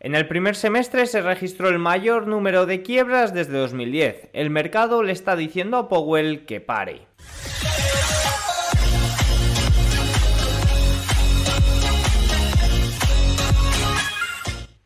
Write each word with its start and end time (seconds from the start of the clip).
En 0.00 0.14
el 0.14 0.28
primer 0.28 0.54
semestre 0.54 1.06
se 1.06 1.22
registró 1.22 1.68
el 1.68 1.80
mayor 1.80 2.28
número 2.28 2.66
de 2.66 2.82
quiebras 2.82 3.34
desde 3.34 3.58
2010. 3.58 4.28
El 4.32 4.48
mercado 4.48 5.02
le 5.02 5.12
está 5.12 5.34
diciendo 5.34 5.76
a 5.76 5.88
Powell 5.88 6.46
que 6.46 6.60
pare. 6.60 7.07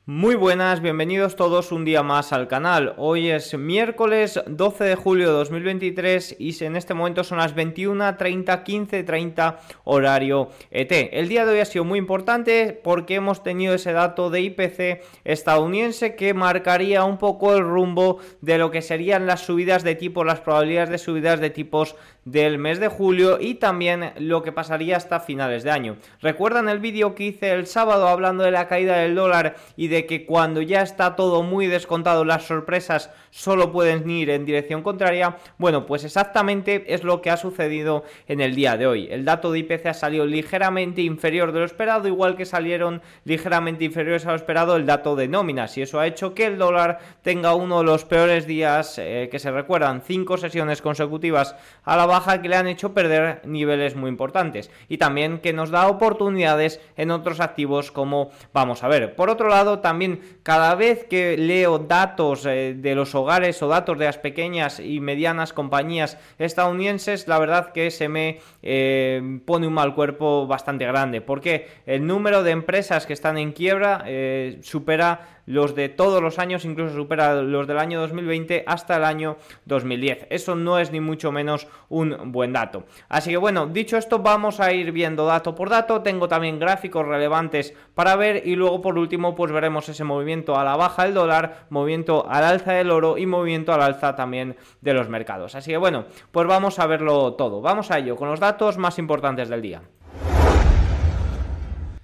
Muy 0.05 0.35
buenas, 0.35 0.81
bienvenidos 0.81 1.37
todos 1.37 1.71
un 1.71 1.85
día 1.85 2.03
más 2.03 2.33
al 2.33 2.49
canal. 2.49 2.93
Hoy 2.97 3.31
es 3.31 3.57
miércoles 3.57 4.43
12 4.49 4.83
de 4.83 4.97
julio 4.97 5.29
de 5.29 5.35
2023 5.35 6.35
y 6.41 6.65
en 6.65 6.75
este 6.75 6.93
momento 6.93 7.23
son 7.23 7.39
las 7.39 7.55
21.30, 7.55 8.65
15.30 8.65 9.59
horario 9.85 10.49
ET. 10.73 10.91
El 11.13 11.29
día 11.29 11.47
de 11.47 11.53
hoy 11.53 11.61
ha 11.61 11.65
sido 11.67 11.85
muy 11.85 12.01
importante 12.01 12.73
porque 12.83 13.15
hemos 13.15 13.45
tenido 13.45 13.75
ese 13.75 13.93
dato 13.93 14.29
de 14.29 14.41
IPC 14.41 15.05
estadounidense 15.23 16.17
que 16.17 16.35
marcaría 16.35 17.05
un 17.05 17.19
poco 17.19 17.55
el 17.55 17.63
rumbo 17.63 18.19
de 18.41 18.59
lo 18.59 18.73
que 18.73 18.83
serían 18.83 19.29
las 19.29 19.43
subidas 19.43 19.85
de 19.85 19.95
tipo, 19.95 20.25
las 20.25 20.41
probabilidades 20.41 20.91
de 20.91 20.99
subidas 20.99 21.39
de 21.39 21.51
tipos 21.51 21.95
del 22.25 22.59
mes 22.59 22.79
de 22.79 22.89
julio 22.89 23.39
y 23.41 23.55
también 23.55 24.13
lo 24.19 24.43
que 24.43 24.53
pasaría 24.53 24.97
hasta 24.97 25.21
finales 25.21 25.65
de 25.65 25.71
año. 25.71 25.97
¿Recuerdan 26.21 26.69
el 26.69 26.79
vídeo 26.79 27.15
que 27.15 27.25
hice 27.25 27.51
el 27.51 27.67
sábado 27.67 28.09
hablando 28.09 28.45
de 28.45 28.51
la 28.51 28.69
caída 28.69 28.99
del 28.99 29.15
dólar 29.15 29.57
y 29.77 29.89
de 29.89 30.07
que 30.07 30.25
cuando 30.25 30.63
ya 30.63 30.83
está 30.83 31.17
todo 31.17 31.43
muy 31.43 31.67
descontado 31.67 32.25
las 32.25 32.45
sorpresas 32.45 33.11
solo 33.31 33.73
pueden 33.73 34.09
ir 34.09 34.31
en 34.31 34.45
dirección 34.45 34.83
contraria? 34.83 35.37
Bueno, 35.59 35.87
pues 35.87 36.05
exactamente 36.05 36.95
es 36.95 37.03
lo 37.03 37.21
que 37.23 37.31
ha 37.31 37.37
sucedido 37.37 38.05
en 38.29 38.41
el 38.41 38.55
día 38.55 38.77
de 38.77 38.87
hoy. 38.87 39.09
El 39.11 39.25
dato 39.25 39.51
de 39.51 39.61
IPC 39.61 39.87
ha 39.87 39.95
salido 39.95 40.25
ligeramente 40.25 41.03
inferior 41.03 41.53
de 41.53 41.61
lo 41.61 41.65
esperado, 41.65 42.07
igual 42.09 42.37
que 42.37 42.47
salieron 42.47 43.03
ligeramente 43.25 43.85
inferiores 43.85 44.27
a 44.27 44.31
lo 44.31 44.37
esperado 44.37 44.77
el 44.77 44.87
dato 44.87 45.17
de 45.17 45.29
nóminas 45.29 45.77
y 45.77 45.83
eso 45.83 45.99
ha 45.99 46.07
hecho 46.07 46.35
que 46.35 46.47
el 46.47 46.59
dólar 46.59 46.99
tenga 47.23 47.55
uno 47.55 47.79
de 47.79 47.85
los 47.85 48.05
peores 48.05 48.47
días 48.47 48.99
eh, 48.99 49.29
que 49.31 49.39
se 49.39 49.51
recuerdan, 49.51 50.03
cinco 50.03 50.37
sesiones 50.37 50.83
consecutivas 50.83 51.57
a 51.85 51.97
la 51.97 52.07
baja 52.13 52.43
que 52.43 52.49
le 52.51 52.57
han 52.57 52.67
hecho 52.67 52.93
perder 52.93 53.41
niveles 53.47 53.97
muy 53.97 54.11
importantes 54.11 54.71
y 54.87 54.99
también 54.99 55.39
que 55.39 55.55
nos 55.55 55.71
da 55.71 55.89
oportunidades 55.89 56.79
en 56.99 57.11
otros 57.11 57.41
activos 57.41 57.91
como 57.91 58.31
vamos 58.53 58.85
a 58.85 58.89
ver. 58.89 59.17
Por 59.17 59.31
otro 59.31 59.49
lado, 59.49 59.79
también 59.79 60.21
cada 60.43 60.75
vez 60.75 61.05
que 61.05 61.39
leo 61.39 61.79
datos 61.79 62.45
eh, 62.45 62.75
de 62.77 62.95
los 62.95 63.15
hogares 63.15 63.63
o 63.63 63.69
datos 63.69 63.99
de 63.99 64.05
las 64.05 64.19
pequeñas 64.19 64.79
y 64.79 65.01
medianas 65.01 65.55
compañías 65.55 66.19
estadounidenses, 66.39 67.29
la 67.29 67.39
verdad 67.39 67.73
que 67.73 67.91
se 67.91 68.11
me 68.11 68.41
eh, 68.63 69.41
pone 69.47 69.67
un 69.67 69.73
mal 69.73 69.95
cuerpo 69.95 70.47
bastante 70.47 70.85
grande, 70.85 71.23
porque 71.23 71.69
el 71.87 72.07
número 72.07 72.43
de 72.43 72.51
empresas 72.51 73.07
que 73.07 73.15
están 73.15 73.39
en 73.39 73.53
quiebra 73.53 74.05
eh, 74.07 74.59
supera 74.63 75.42
los 75.47 75.75
de 75.75 75.89
todos 75.89 76.23
los 76.23 76.39
años, 76.39 76.65
incluso 76.65 76.95
supera 76.95 77.35
los 77.43 77.67
del 77.67 77.79
año 77.79 78.01
2020 78.01 78.65
hasta 78.67 78.97
el 78.97 79.05
año 79.05 79.37
2010. 79.67 80.27
Eso 80.31 80.55
no 80.55 80.79
es 80.79 80.93
ni 80.93 81.01
mucho 81.01 81.33
menos 81.33 81.67
un 81.89 82.33
buen 82.33 82.53
dato. 82.53 82.85
Así 83.09 83.31
que 83.31 83.37
bueno, 83.37 83.67
dicho 83.67 83.97
esto, 83.97 84.21
vamos 84.21 84.61
a 84.61 84.73
ir 84.73 84.93
viendo 84.93 85.27
dato 85.27 85.55
por 85.55 85.69
dato. 85.69 86.03
Tengo 86.03 86.29
también 86.29 86.59
gráficos 86.59 87.07
relevantes 87.07 87.75
para 87.95 88.17
ver 88.17 88.47
y 88.47 88.57
luego 88.57 88.81
por 88.81 88.99
último 88.99 89.35
pues 89.35 89.53
veremos 89.53 89.89
ese 89.89 90.05
movimiento 90.05 90.57
a 90.57 90.65
la 90.65 90.77
baja 90.77 91.05
del 91.05 91.15
dólar, 91.15 91.67
movimiento 91.71 92.27
al 92.29 92.45
alza 92.45 92.73
del 92.73 92.91
oro 92.91 93.19
y 93.19 93.27
movimiento 93.27 93.73
al 93.73 93.83
alza 93.83 94.15
también 94.15 94.57
de 94.81 94.95
los 94.95 95.09
mercados. 95.09 95.55
Así 95.55 95.71
que 95.71 95.77
bueno, 95.77 96.07
pues 96.31 96.47
vamos 96.47 96.79
a 96.79 96.87
verlo 96.87 97.35
todo. 97.35 97.61
Vamos 97.61 97.91
a 97.91 97.99
ello 97.99 98.17
con 98.17 98.29
los 98.29 98.41
datos 98.41 98.79
más 98.79 98.99
importantes 98.99 99.49
del 99.49 99.63
día. 99.63 99.83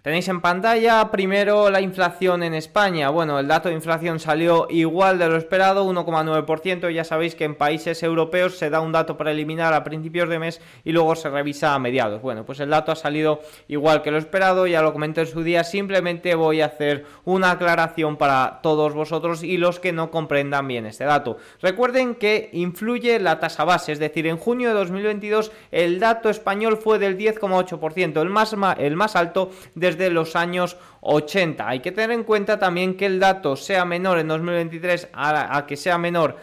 Tenéis 0.09 0.29
en 0.29 0.41
pantalla 0.41 1.11
primero 1.11 1.69
la 1.69 1.83
inflación 1.83 2.43
en 2.43 2.55
España. 2.55 3.11
Bueno, 3.11 3.39
el 3.39 3.47
dato 3.47 3.69
de 3.69 3.75
inflación 3.75 4.19
salió 4.19 4.67
igual 4.71 5.19
de 5.19 5.29
lo 5.29 5.37
esperado, 5.37 5.85
1,9%. 5.85 6.91
Ya 6.91 7.05
sabéis 7.05 7.35
que 7.35 7.45
en 7.45 7.55
países 7.55 8.03
europeos 8.03 8.57
se 8.57 8.71
da 8.71 8.81
un 8.81 8.91
dato 8.91 9.19
preliminar 9.19 9.75
a 9.75 9.85
principios 9.85 10.31
de 10.31 10.39
mes 10.39 10.63
y 10.83 10.93
luego 10.93 11.15
se 11.15 11.29
revisa 11.29 11.75
a 11.75 11.79
mediados. 11.79 12.23
Bueno, 12.23 12.47
pues 12.47 12.59
el 12.61 12.71
dato 12.71 12.91
ha 12.91 12.97
salido 12.97 13.43
igual 13.69 14.01
que 14.01 14.11
lo 14.11 14.17
esperado, 14.17 14.67
ya 14.67 14.81
lo 14.81 14.95
comenté 14.95 15.21
en 15.21 15.27
su 15.27 15.43
día. 15.43 15.63
Simplemente 15.63 16.35
voy 16.35 16.63
a 16.63 16.67
hacer 16.73 17.05
una 17.27 17.51
aclaración 17.51 18.17
para 18.17 18.61
todos 18.63 18.95
vosotros 18.95 19.43
y 19.43 19.59
los 19.59 19.79
que 19.79 19.93
no 19.93 20.11
comprendan 20.11 20.67
bien 20.67 20.87
este 20.87 21.05
dato. 21.05 21.37
Recuerden 21.61 22.15
que 22.15 22.49
influye 22.55 23.21
la 23.21 23.41
tasa 23.41 23.65
base, 23.65 23.93
es 23.93 23.99
decir, 23.99 24.27
en 24.27 24.39
junio 24.39 24.71
de 24.71 24.75
2022 24.77 25.53
el 25.71 26.01
dato 26.01 26.31
español 26.31 26.79
fue 26.79 26.99
del 26.99 27.19
10,8%, 27.19 28.23
el 28.23 28.31
más, 28.31 28.57
el 28.79 28.97
más 28.97 29.15
alto 29.15 29.51
de 29.75 29.98
desde 29.99 30.15
los 30.15 30.37
años 30.37 30.77
80. 31.01 31.69
Hay 31.69 31.81
que 31.81 31.93
tener 31.93 32.11
en 32.11 32.25
cuenta 32.25 32.59
también 32.59 32.97
que 32.97 33.07
el 33.07 33.21
dato 33.21 33.57
sea 33.57 33.85
menor 33.85 34.19
en 34.19 34.29
2023 34.29 35.09
a, 35.13 35.65
que 35.67 35.77
sea 35.77 35.99
menor, 35.99 36.37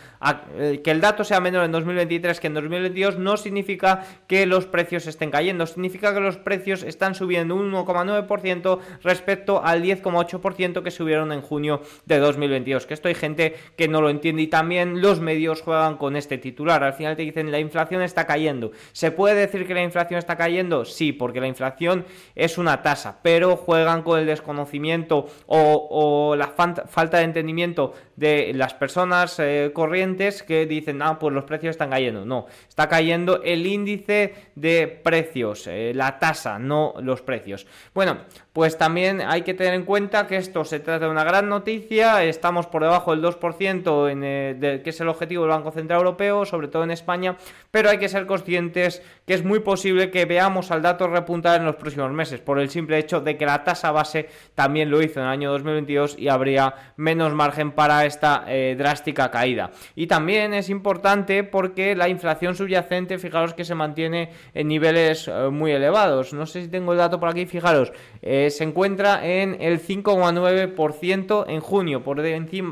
eh, 0.57 0.81
que 0.83 0.91
el 0.91 1.01
dato 1.01 1.23
sea 1.23 1.39
menor 1.39 1.65
en 1.65 1.71
2023 1.71 2.39
que 2.39 2.47
en 2.47 2.53
2022 2.53 3.17
no 3.17 3.37
significa 3.37 4.05
que 4.27 4.45
los 4.45 4.65
precios 4.65 5.07
estén 5.07 5.31
cayendo, 5.31 5.65
significa 5.65 6.13
que 6.13 6.19
los 6.19 6.37
precios 6.37 6.83
están 6.83 7.15
subiendo 7.15 7.55
un 7.55 7.71
1,9% 7.71 8.79
respecto 9.03 9.63
al 9.63 9.83
10,8% 9.83 10.83
que 10.83 10.91
subieron 10.91 11.31
en 11.31 11.41
junio 11.41 11.81
de 12.05 12.19
2022. 12.19 12.85
Que 12.85 12.93
esto 12.93 13.07
hay 13.07 13.15
gente 13.15 13.55
que 13.75 13.87
no 13.87 14.01
lo 14.01 14.09
entiende 14.09 14.41
y 14.41 14.47
también 14.47 15.01
los 15.01 15.19
medios 15.19 15.61
juegan 15.61 15.97
con 15.97 16.15
este 16.15 16.37
titular. 16.37 16.83
Al 16.83 16.93
final 16.93 17.15
te 17.15 17.23
dicen 17.23 17.51
la 17.51 17.59
inflación 17.59 18.01
está 18.01 18.25
cayendo. 18.25 18.71
¿Se 18.91 19.11
puede 19.11 19.35
decir 19.35 19.67
que 19.67 19.73
la 19.73 19.83
inflación 19.83 20.17
está 20.17 20.35
cayendo? 20.37 20.85
Sí, 20.85 21.11
porque 21.11 21.41
la 21.41 21.47
inflación 21.47 22.05
es 22.35 22.57
una 22.57 22.81
tasa, 22.81 23.19
pero 23.21 23.55
juegan 23.55 24.03
con 24.03 24.19
el 24.19 24.25
desconocimiento 24.45 25.27
o, 25.47 26.35
la 26.37 26.47
falta 26.47 27.17
de 27.17 27.23
entendimiento 27.23 27.93
de 28.15 28.51
las 28.53 28.73
personas 28.73 29.39
eh, 29.39 29.71
corrientes 29.73 30.43
que 30.43 30.65
dicen, 30.65 31.01
ah, 31.01 31.17
pues 31.19 31.33
los 31.33 31.43
precios 31.43 31.71
están 31.71 31.89
cayendo. 31.89 32.25
No, 32.25 32.45
está 32.67 32.87
cayendo 32.87 33.41
el 33.43 33.65
índice 33.65 34.35
de 34.55 34.87
precios, 34.87 35.67
eh, 35.67 35.91
la 35.95 36.19
tasa, 36.19 36.59
no 36.59 36.93
los 37.01 37.21
precios. 37.21 37.65
Bueno, 37.93 38.19
pues 38.53 38.77
también 38.77 39.21
hay 39.21 39.41
que 39.41 39.53
tener 39.53 39.73
en 39.73 39.83
cuenta 39.83 40.27
que 40.27 40.37
esto 40.37 40.63
se 40.63 40.79
trata 40.79 41.05
de 41.05 41.11
una 41.11 41.23
gran 41.23 41.49
noticia, 41.49 42.23
estamos 42.23 42.67
por 42.67 42.83
debajo 42.83 43.11
del 43.11 43.23
2% 43.23 44.09
en, 44.09 44.21
eh, 44.23 44.81
que 44.83 44.89
es 44.91 45.01
el 45.01 45.09
objetivo 45.09 45.43
del 45.43 45.51
Banco 45.51 45.71
Central 45.71 45.99
Europeo, 45.99 46.45
sobre 46.45 46.67
todo 46.67 46.83
en 46.83 46.91
España, 46.91 47.37
pero 47.71 47.89
hay 47.89 47.97
que 47.97 48.07
ser 48.07 48.25
conscientes 48.25 49.01
que 49.25 49.33
es 49.33 49.43
muy 49.43 49.59
posible 49.59 50.11
que 50.11 50.25
veamos 50.25 50.71
al 50.71 50.81
dato 50.81 51.07
repuntar 51.07 51.59
en 51.59 51.65
los 51.65 51.75
próximos 51.75 52.11
meses, 52.11 52.39
por 52.39 52.59
el 52.59 52.69
simple 52.69 52.97
hecho 52.97 53.19
de 53.19 53.37
que 53.37 53.45
la 53.45 53.63
tasa 53.63 53.91
base 53.91 54.29
también 54.53 54.89
lo 54.89 55.01
hizo 55.01 55.19
en 55.19 55.25
el 55.25 55.31
año 55.31 55.51
2022 55.51 56.17
y 56.17 56.29
habría 56.29 56.73
menos 56.97 57.33
margen 57.33 57.71
para 57.71 58.05
esta 58.05 58.45
eh, 58.47 58.75
drástica 58.77 59.31
caída. 59.31 59.71
Y 59.95 60.07
también 60.07 60.53
es 60.53 60.69
importante 60.69 61.43
porque 61.43 61.95
la 61.95 62.09
inflación 62.09 62.55
subyacente, 62.55 63.17
fijaros 63.17 63.53
que 63.53 63.65
se 63.65 63.75
mantiene 63.75 64.29
en 64.53 64.67
niveles 64.67 65.27
eh, 65.27 65.49
muy 65.51 65.71
elevados. 65.71 66.33
No 66.33 66.45
sé 66.45 66.63
si 66.63 66.67
tengo 66.67 66.91
el 66.93 66.97
dato 66.97 67.19
por 67.19 67.29
aquí, 67.29 67.45
fijaros, 67.45 67.91
eh, 68.21 68.49
se 68.49 68.63
encuentra 68.63 69.25
en 69.25 69.57
el 69.61 69.79
5,9% 69.81 71.45
en 71.47 71.59
junio, 71.59 72.03
por, 72.03 72.21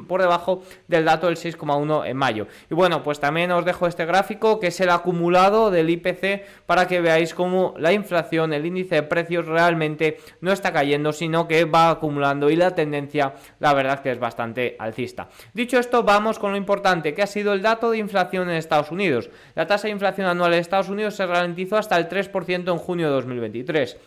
por 0.07 0.21
debajo 0.21 0.63
del 0.87 1.05
dato 1.05 1.27
del 1.27 1.37
6,1% 1.37 2.07
en 2.07 2.17
mayo. 2.17 2.47
Y 2.69 2.75
bueno, 2.75 3.03
pues 3.03 3.19
también 3.19 3.51
os 3.51 3.65
dejo 3.65 3.87
este 3.87 4.05
gráfico 4.05 4.59
que 4.59 4.67
es 4.67 4.79
el 4.79 4.89
acumulado 4.89 5.71
del 5.71 5.89
IPC 5.89 6.43
para 6.65 6.87
que 6.87 7.01
veáis 7.01 7.33
cómo 7.33 7.73
la 7.77 7.93
inflación, 7.93 8.53
el 8.53 8.65
índice 8.65 8.95
de 8.95 9.03
precios 9.03 9.45
realmente 9.45 10.17
no 10.41 10.51
está 10.51 10.71
cayendo, 10.71 11.13
sino 11.13 11.47
que 11.47 11.52
va 11.63 11.89
acumulando 11.89 12.49
y 12.49 12.55
la 12.55 12.75
tendencia, 12.75 13.33
la 13.59 13.73
verdad 13.73 14.01
que 14.01 14.11
es 14.11 14.19
bastante 14.19 14.75
alcista. 14.79 15.29
Dicho 15.53 15.77
esto, 15.79 16.03
vamos 16.03 16.39
con 16.39 16.51
lo 16.51 16.57
importante, 16.57 17.13
que 17.13 17.21
ha 17.21 17.27
sido 17.27 17.53
el 17.53 17.61
dato 17.61 17.91
de 17.91 17.99
inflación 17.99 18.49
en 18.49 18.55
Estados 18.55 18.91
Unidos. 18.91 19.29
La 19.55 19.67
tasa 19.67 19.87
de 19.87 19.93
inflación 19.93 20.27
anual 20.27 20.53
en 20.53 20.59
Estados 20.59 20.89
Unidos 20.89 21.15
se 21.15 21.25
ralentizó 21.25 21.77
hasta 21.77 21.97
el 21.97 22.09
3% 22.09 22.71
en 22.71 22.77
junio 22.77 23.07
de 23.07 23.13
2023 23.13 23.97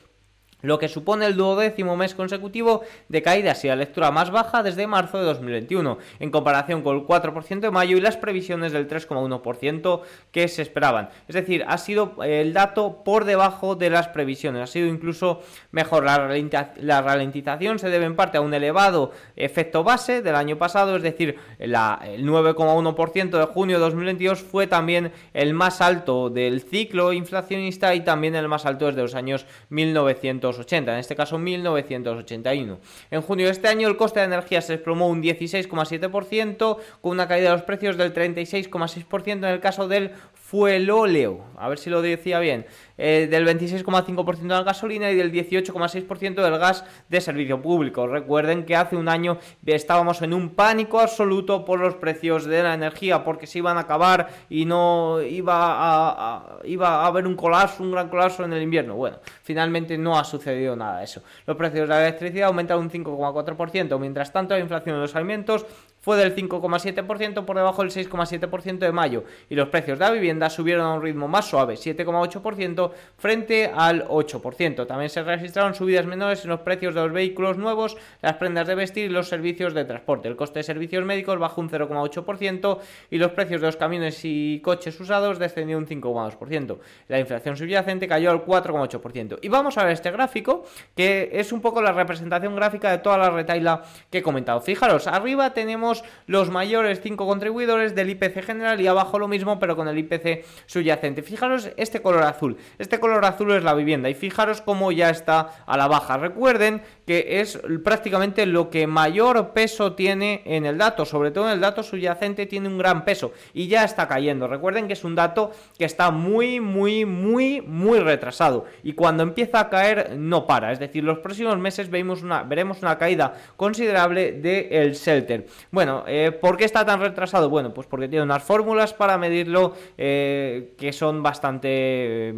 lo 0.66 0.78
que 0.78 0.88
supone 0.88 1.26
el 1.26 1.36
duodécimo 1.36 1.96
mes 1.96 2.14
consecutivo 2.14 2.82
de 3.08 3.22
caída 3.22 3.54
y 3.62 3.66
la 3.68 3.76
lectura 3.76 4.10
más 4.10 4.30
baja 4.30 4.62
desde 4.62 4.86
marzo 4.86 5.18
de 5.18 5.24
2021, 5.24 5.98
en 6.18 6.30
comparación 6.30 6.82
con 6.82 6.96
el 6.96 7.02
4% 7.04 7.60
de 7.60 7.70
mayo 7.70 7.96
y 7.96 8.00
las 8.00 8.16
previsiones 8.16 8.72
del 8.72 8.88
3,1% 8.88 10.00
que 10.32 10.48
se 10.48 10.62
esperaban. 10.62 11.10
Es 11.28 11.34
decir, 11.34 11.64
ha 11.68 11.78
sido 11.78 12.22
el 12.22 12.52
dato 12.52 13.04
por 13.04 13.24
debajo 13.24 13.76
de 13.76 13.90
las 13.90 14.08
previsiones, 14.08 14.62
ha 14.62 14.66
sido 14.66 14.88
incluso 14.88 15.42
mejor. 15.70 16.04
La, 16.04 17.02
ralentización 17.02 17.78
se 17.78 17.88
debe 17.88 18.06
en 18.06 18.16
parte 18.16 18.38
a 18.38 18.40
un 18.40 18.54
elevado 18.54 19.12
efecto 19.36 19.84
base 19.84 20.22
del 20.22 20.34
año 20.34 20.58
pasado, 20.58 20.96
es 20.96 21.02
decir, 21.02 21.36
el 21.58 21.72
9,1% 21.72 23.38
de 23.38 23.46
junio 23.46 23.76
de 23.76 23.84
2022 23.84 24.42
fue 24.42 24.66
también 24.66 25.12
el 25.34 25.54
más 25.54 25.80
alto 25.80 26.30
del 26.30 26.60
ciclo 26.62 27.12
inflacionista 27.12 27.94
y 27.94 28.00
también 28.00 28.34
el 28.34 28.48
más 28.48 28.66
alto 28.66 28.86
desde 28.86 29.02
los 29.02 29.14
años 29.14 29.46
1900 29.70 30.55
en 30.58 30.98
este 30.98 31.16
caso 31.16 31.38
1981. 31.38 32.78
En 33.10 33.22
junio 33.22 33.46
de 33.46 33.52
este 33.52 33.68
año 33.68 33.88
el 33.88 33.96
coste 33.96 34.20
de 34.20 34.26
energía 34.26 34.60
se 34.60 34.74
desplomó 34.74 35.08
un 35.08 35.22
16,7%, 35.22 36.78
con 37.00 37.12
una 37.12 37.28
caída 37.28 37.50
de 37.50 37.56
los 37.56 37.62
precios 37.62 37.96
del 37.96 38.14
36,6% 38.14 39.32
en 39.32 39.44
el 39.44 39.60
caso 39.60 39.88
del 39.88 40.12
fue 40.48 40.76
el 40.76 40.88
óleo, 40.90 41.40
a 41.56 41.68
ver 41.68 41.76
si 41.76 41.90
lo 41.90 42.00
decía 42.00 42.38
bien, 42.38 42.66
eh, 42.98 43.26
del 43.28 43.44
26,5% 43.44 44.42
de 44.42 44.46
la 44.46 44.62
gasolina 44.62 45.10
y 45.10 45.16
del 45.16 45.32
18,6% 45.32 46.40
del 46.40 46.58
gas 46.58 46.84
de 47.08 47.20
servicio 47.20 47.60
público. 47.60 48.06
Recuerden 48.06 48.64
que 48.64 48.76
hace 48.76 48.94
un 48.94 49.08
año 49.08 49.38
estábamos 49.66 50.22
en 50.22 50.32
un 50.32 50.50
pánico 50.50 51.00
absoluto 51.00 51.64
por 51.64 51.80
los 51.80 51.96
precios 51.96 52.44
de 52.44 52.62
la 52.62 52.74
energía 52.74 53.24
porque 53.24 53.48
se 53.48 53.58
iban 53.58 53.76
a 53.76 53.80
acabar 53.80 54.28
y 54.48 54.66
no 54.66 55.20
iba 55.20 55.56
a, 55.56 56.58
iba 56.62 57.02
a 57.02 57.06
haber 57.06 57.26
un 57.26 57.34
colapso, 57.34 57.82
un 57.82 57.90
gran 57.90 58.08
colapso 58.08 58.44
en 58.44 58.52
el 58.52 58.62
invierno. 58.62 58.94
Bueno, 58.94 59.18
finalmente 59.42 59.98
no 59.98 60.16
ha 60.16 60.22
sucedido 60.22 60.76
nada 60.76 60.98
de 60.98 61.06
eso. 61.06 61.24
Los 61.44 61.56
precios 61.56 61.88
de 61.88 61.94
la 61.94 62.06
electricidad 62.06 62.46
aumentan 62.46 62.78
un 62.78 62.88
5,4%, 62.88 63.98
mientras 63.98 64.32
tanto 64.32 64.54
la 64.54 64.60
inflación 64.60 64.94
de 64.94 65.00
los 65.00 65.16
alimentos 65.16 65.66
fue 66.06 66.16
del 66.16 66.36
5,7% 66.36 67.44
por 67.44 67.56
debajo 67.56 67.82
del 67.82 67.90
6,7% 67.90 68.78
de 68.78 68.92
mayo 68.92 69.24
y 69.50 69.56
los 69.56 69.70
precios 69.70 69.98
de 69.98 70.04
la 70.04 70.12
vivienda 70.12 70.48
subieron 70.48 70.86
a 70.86 70.94
un 70.94 71.02
ritmo 71.02 71.26
más 71.26 71.46
suave, 71.46 71.74
7,8% 71.74 72.92
frente 73.18 73.72
al 73.74 74.06
8%. 74.06 74.86
También 74.86 75.10
se 75.10 75.24
registraron 75.24 75.74
subidas 75.74 76.06
menores 76.06 76.44
en 76.44 76.50
los 76.50 76.60
precios 76.60 76.94
de 76.94 77.00
los 77.00 77.12
vehículos 77.12 77.58
nuevos, 77.58 77.96
las 78.22 78.34
prendas 78.34 78.68
de 78.68 78.76
vestir 78.76 79.06
y 79.06 79.08
los 79.08 79.28
servicios 79.28 79.74
de 79.74 79.84
transporte. 79.84 80.28
El 80.28 80.36
coste 80.36 80.60
de 80.60 80.62
servicios 80.62 81.04
médicos 81.04 81.40
bajó 81.40 81.60
un 81.60 81.70
0,8% 81.70 82.78
y 83.10 83.18
los 83.18 83.32
precios 83.32 83.60
de 83.60 83.66
los 83.66 83.76
camiones 83.76 84.20
y 84.22 84.60
coches 84.60 85.00
usados 85.00 85.40
descendió 85.40 85.76
un 85.76 85.88
5,2%. 85.88 86.78
La 87.08 87.18
inflación 87.18 87.56
subyacente 87.56 88.06
cayó 88.06 88.30
al 88.30 88.44
4,8%. 88.44 89.40
Y 89.42 89.48
vamos 89.48 89.76
a 89.76 89.82
ver 89.82 89.94
este 89.94 90.12
gráfico 90.12 90.66
que 90.94 91.30
es 91.32 91.50
un 91.50 91.60
poco 91.60 91.82
la 91.82 91.90
representación 91.90 92.54
gráfica 92.54 92.92
de 92.92 92.98
toda 92.98 93.18
la 93.18 93.30
retaila 93.30 93.82
que 94.08 94.18
he 94.18 94.22
comentado. 94.22 94.60
Fijaros, 94.60 95.08
arriba 95.08 95.52
tenemos 95.52 95.95
los 96.26 96.50
mayores 96.50 97.00
cinco 97.02 97.26
contribuidores 97.26 97.94
del 97.94 98.10
IPC 98.10 98.42
general 98.44 98.80
y 98.80 98.86
abajo 98.86 99.18
lo 99.18 99.28
mismo 99.28 99.58
pero 99.58 99.76
con 99.76 99.88
el 99.88 99.98
IPC 99.98 100.44
subyacente. 100.66 101.22
Fijaros 101.22 101.70
este 101.76 102.02
color 102.02 102.22
azul. 102.22 102.56
Este 102.78 103.00
color 103.00 103.24
azul 103.24 103.52
es 103.52 103.64
la 103.64 103.74
vivienda 103.74 104.08
y 104.08 104.14
fijaros 104.14 104.60
cómo 104.60 104.92
ya 104.92 105.10
está 105.10 105.64
a 105.66 105.76
la 105.76 105.88
baja. 105.88 106.16
Recuerden 106.18 106.82
que 107.06 107.40
es 107.40 107.60
prácticamente 107.84 108.46
lo 108.46 108.70
que 108.70 108.86
mayor 108.86 109.52
peso 109.52 109.94
tiene 109.94 110.42
en 110.44 110.66
el 110.66 110.78
dato, 110.78 111.04
sobre 111.04 111.30
todo 111.30 111.46
en 111.46 111.52
el 111.52 111.60
dato 111.60 111.82
subyacente 111.82 112.46
tiene 112.46 112.68
un 112.68 112.78
gran 112.78 113.04
peso 113.04 113.32
y 113.54 113.68
ya 113.68 113.84
está 113.84 114.08
cayendo. 114.08 114.48
Recuerden 114.48 114.86
que 114.86 114.94
es 114.94 115.04
un 115.04 115.14
dato 115.14 115.52
que 115.78 115.84
está 115.84 116.10
muy, 116.10 116.60
muy, 116.60 117.04
muy, 117.04 117.60
muy 117.60 118.00
retrasado 118.00 118.64
y 118.82 118.92
cuando 118.92 119.22
empieza 119.22 119.60
a 119.60 119.70
caer 119.70 120.16
no 120.16 120.46
para. 120.46 120.72
Es 120.72 120.78
decir, 120.78 121.04
los 121.04 121.18
próximos 121.18 121.58
meses 121.58 121.90
vemos 121.90 122.22
una, 122.22 122.42
veremos 122.42 122.82
una 122.82 122.98
caída 122.98 123.34
considerable 123.56 124.32
del 124.32 124.66
el 124.70 124.92
shelter. 124.94 125.46
Bueno, 125.70 125.85
eh, 126.06 126.32
¿por 126.32 126.56
qué 126.56 126.64
está 126.64 126.84
tan 126.84 127.00
retrasado? 127.00 127.48
Bueno, 127.48 127.72
pues 127.72 127.86
porque 127.86 128.08
tiene 128.08 128.24
unas 128.24 128.42
fórmulas 128.42 128.94
para 128.94 129.18
medirlo 129.18 129.74
eh, 129.96 130.74
que 130.78 130.92
son 130.92 131.22
bastante... 131.22 132.34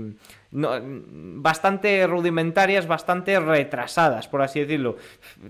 bastante 0.51 2.07
rudimentarias, 2.07 2.87
bastante 2.87 3.39
retrasadas, 3.39 4.29
por 4.29 4.43
así 4.43 4.61
decirlo. 4.61 4.97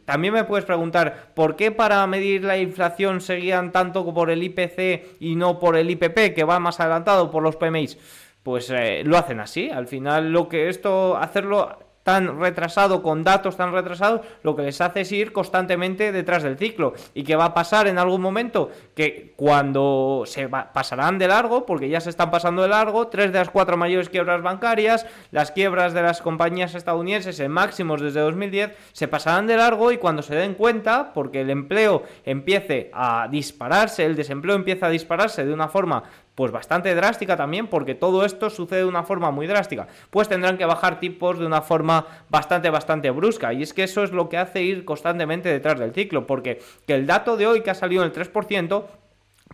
También 0.04 0.34
me 0.34 0.44
puedes 0.44 0.64
preguntar, 0.64 1.32
¿por 1.34 1.56
qué 1.56 1.70
para 1.70 2.06
medir 2.06 2.44
la 2.44 2.58
inflación 2.58 3.20
seguían 3.20 3.72
tanto 3.72 4.12
por 4.12 4.30
el 4.30 4.42
IPC 4.42 5.20
y 5.20 5.36
no 5.36 5.58
por 5.58 5.76
el 5.76 5.90
IPP, 5.90 6.34
que 6.34 6.44
va 6.44 6.58
más 6.58 6.80
adelantado 6.80 7.30
por 7.30 7.42
los 7.42 7.56
PMIs? 7.56 7.98
Pues 8.42 8.70
eh, 8.70 9.02
lo 9.04 9.18
hacen 9.18 9.40
así. 9.40 9.70
Al 9.70 9.86
final, 9.86 10.32
lo 10.32 10.48
que 10.48 10.68
esto, 10.68 11.16
hacerlo 11.16 11.87
tan 12.08 12.40
retrasado, 12.40 13.02
con 13.02 13.22
datos 13.22 13.58
tan 13.58 13.70
retrasados, 13.70 14.22
lo 14.42 14.56
que 14.56 14.62
les 14.62 14.80
hace 14.80 15.02
es 15.02 15.12
ir 15.12 15.30
constantemente 15.30 16.10
detrás 16.10 16.42
del 16.42 16.56
ciclo. 16.56 16.94
¿Y 17.12 17.22
qué 17.22 17.36
va 17.36 17.44
a 17.44 17.52
pasar 17.52 17.86
en 17.86 17.98
algún 17.98 18.22
momento? 18.22 18.70
Que 18.94 19.34
cuando 19.36 20.22
se 20.24 20.48
pasarán 20.48 21.18
de 21.18 21.28
largo, 21.28 21.66
porque 21.66 21.90
ya 21.90 22.00
se 22.00 22.08
están 22.08 22.30
pasando 22.30 22.62
de 22.62 22.68
largo, 22.68 23.08
tres 23.08 23.30
de 23.30 23.40
las 23.40 23.50
cuatro 23.50 23.76
mayores 23.76 24.08
quiebras 24.08 24.40
bancarias, 24.40 25.04
las 25.32 25.50
quiebras 25.50 25.92
de 25.92 26.00
las 26.00 26.22
compañías 26.22 26.74
estadounidenses 26.74 27.40
en 27.40 27.52
máximos 27.52 28.00
desde 28.00 28.20
2010, 28.20 28.72
se 28.92 29.06
pasarán 29.06 29.46
de 29.46 29.58
largo 29.58 29.92
y 29.92 29.98
cuando 29.98 30.22
se 30.22 30.34
den 30.34 30.54
cuenta, 30.54 31.12
porque 31.12 31.42
el 31.42 31.50
empleo 31.50 32.04
empiece 32.24 32.90
a 32.94 33.28
dispararse, 33.30 34.06
el 34.06 34.16
desempleo 34.16 34.56
empieza 34.56 34.86
a 34.86 34.90
dispararse 34.90 35.44
de 35.44 35.52
una 35.52 35.68
forma 35.68 36.04
pues 36.38 36.52
bastante 36.52 36.94
drástica 36.94 37.36
también, 37.36 37.66
porque 37.66 37.96
todo 37.96 38.24
esto 38.24 38.48
sucede 38.48 38.82
de 38.82 38.84
una 38.84 39.02
forma 39.02 39.32
muy 39.32 39.48
drástica, 39.48 39.88
pues 40.08 40.28
tendrán 40.28 40.56
que 40.56 40.64
bajar 40.66 41.00
tipos 41.00 41.36
de 41.36 41.44
una 41.44 41.62
forma 41.62 42.06
bastante, 42.28 42.70
bastante 42.70 43.10
brusca. 43.10 43.52
Y 43.52 43.64
es 43.64 43.74
que 43.74 43.82
eso 43.82 44.04
es 44.04 44.12
lo 44.12 44.28
que 44.28 44.38
hace 44.38 44.62
ir 44.62 44.84
constantemente 44.84 45.48
detrás 45.48 45.80
del 45.80 45.92
ciclo, 45.92 46.28
porque 46.28 46.60
que 46.86 46.94
el 46.94 47.08
dato 47.08 47.36
de 47.36 47.48
hoy 47.48 47.62
que 47.62 47.70
ha 47.70 47.74
salido 47.74 48.04
en 48.04 48.12
el 48.12 48.14
3%, 48.14 48.84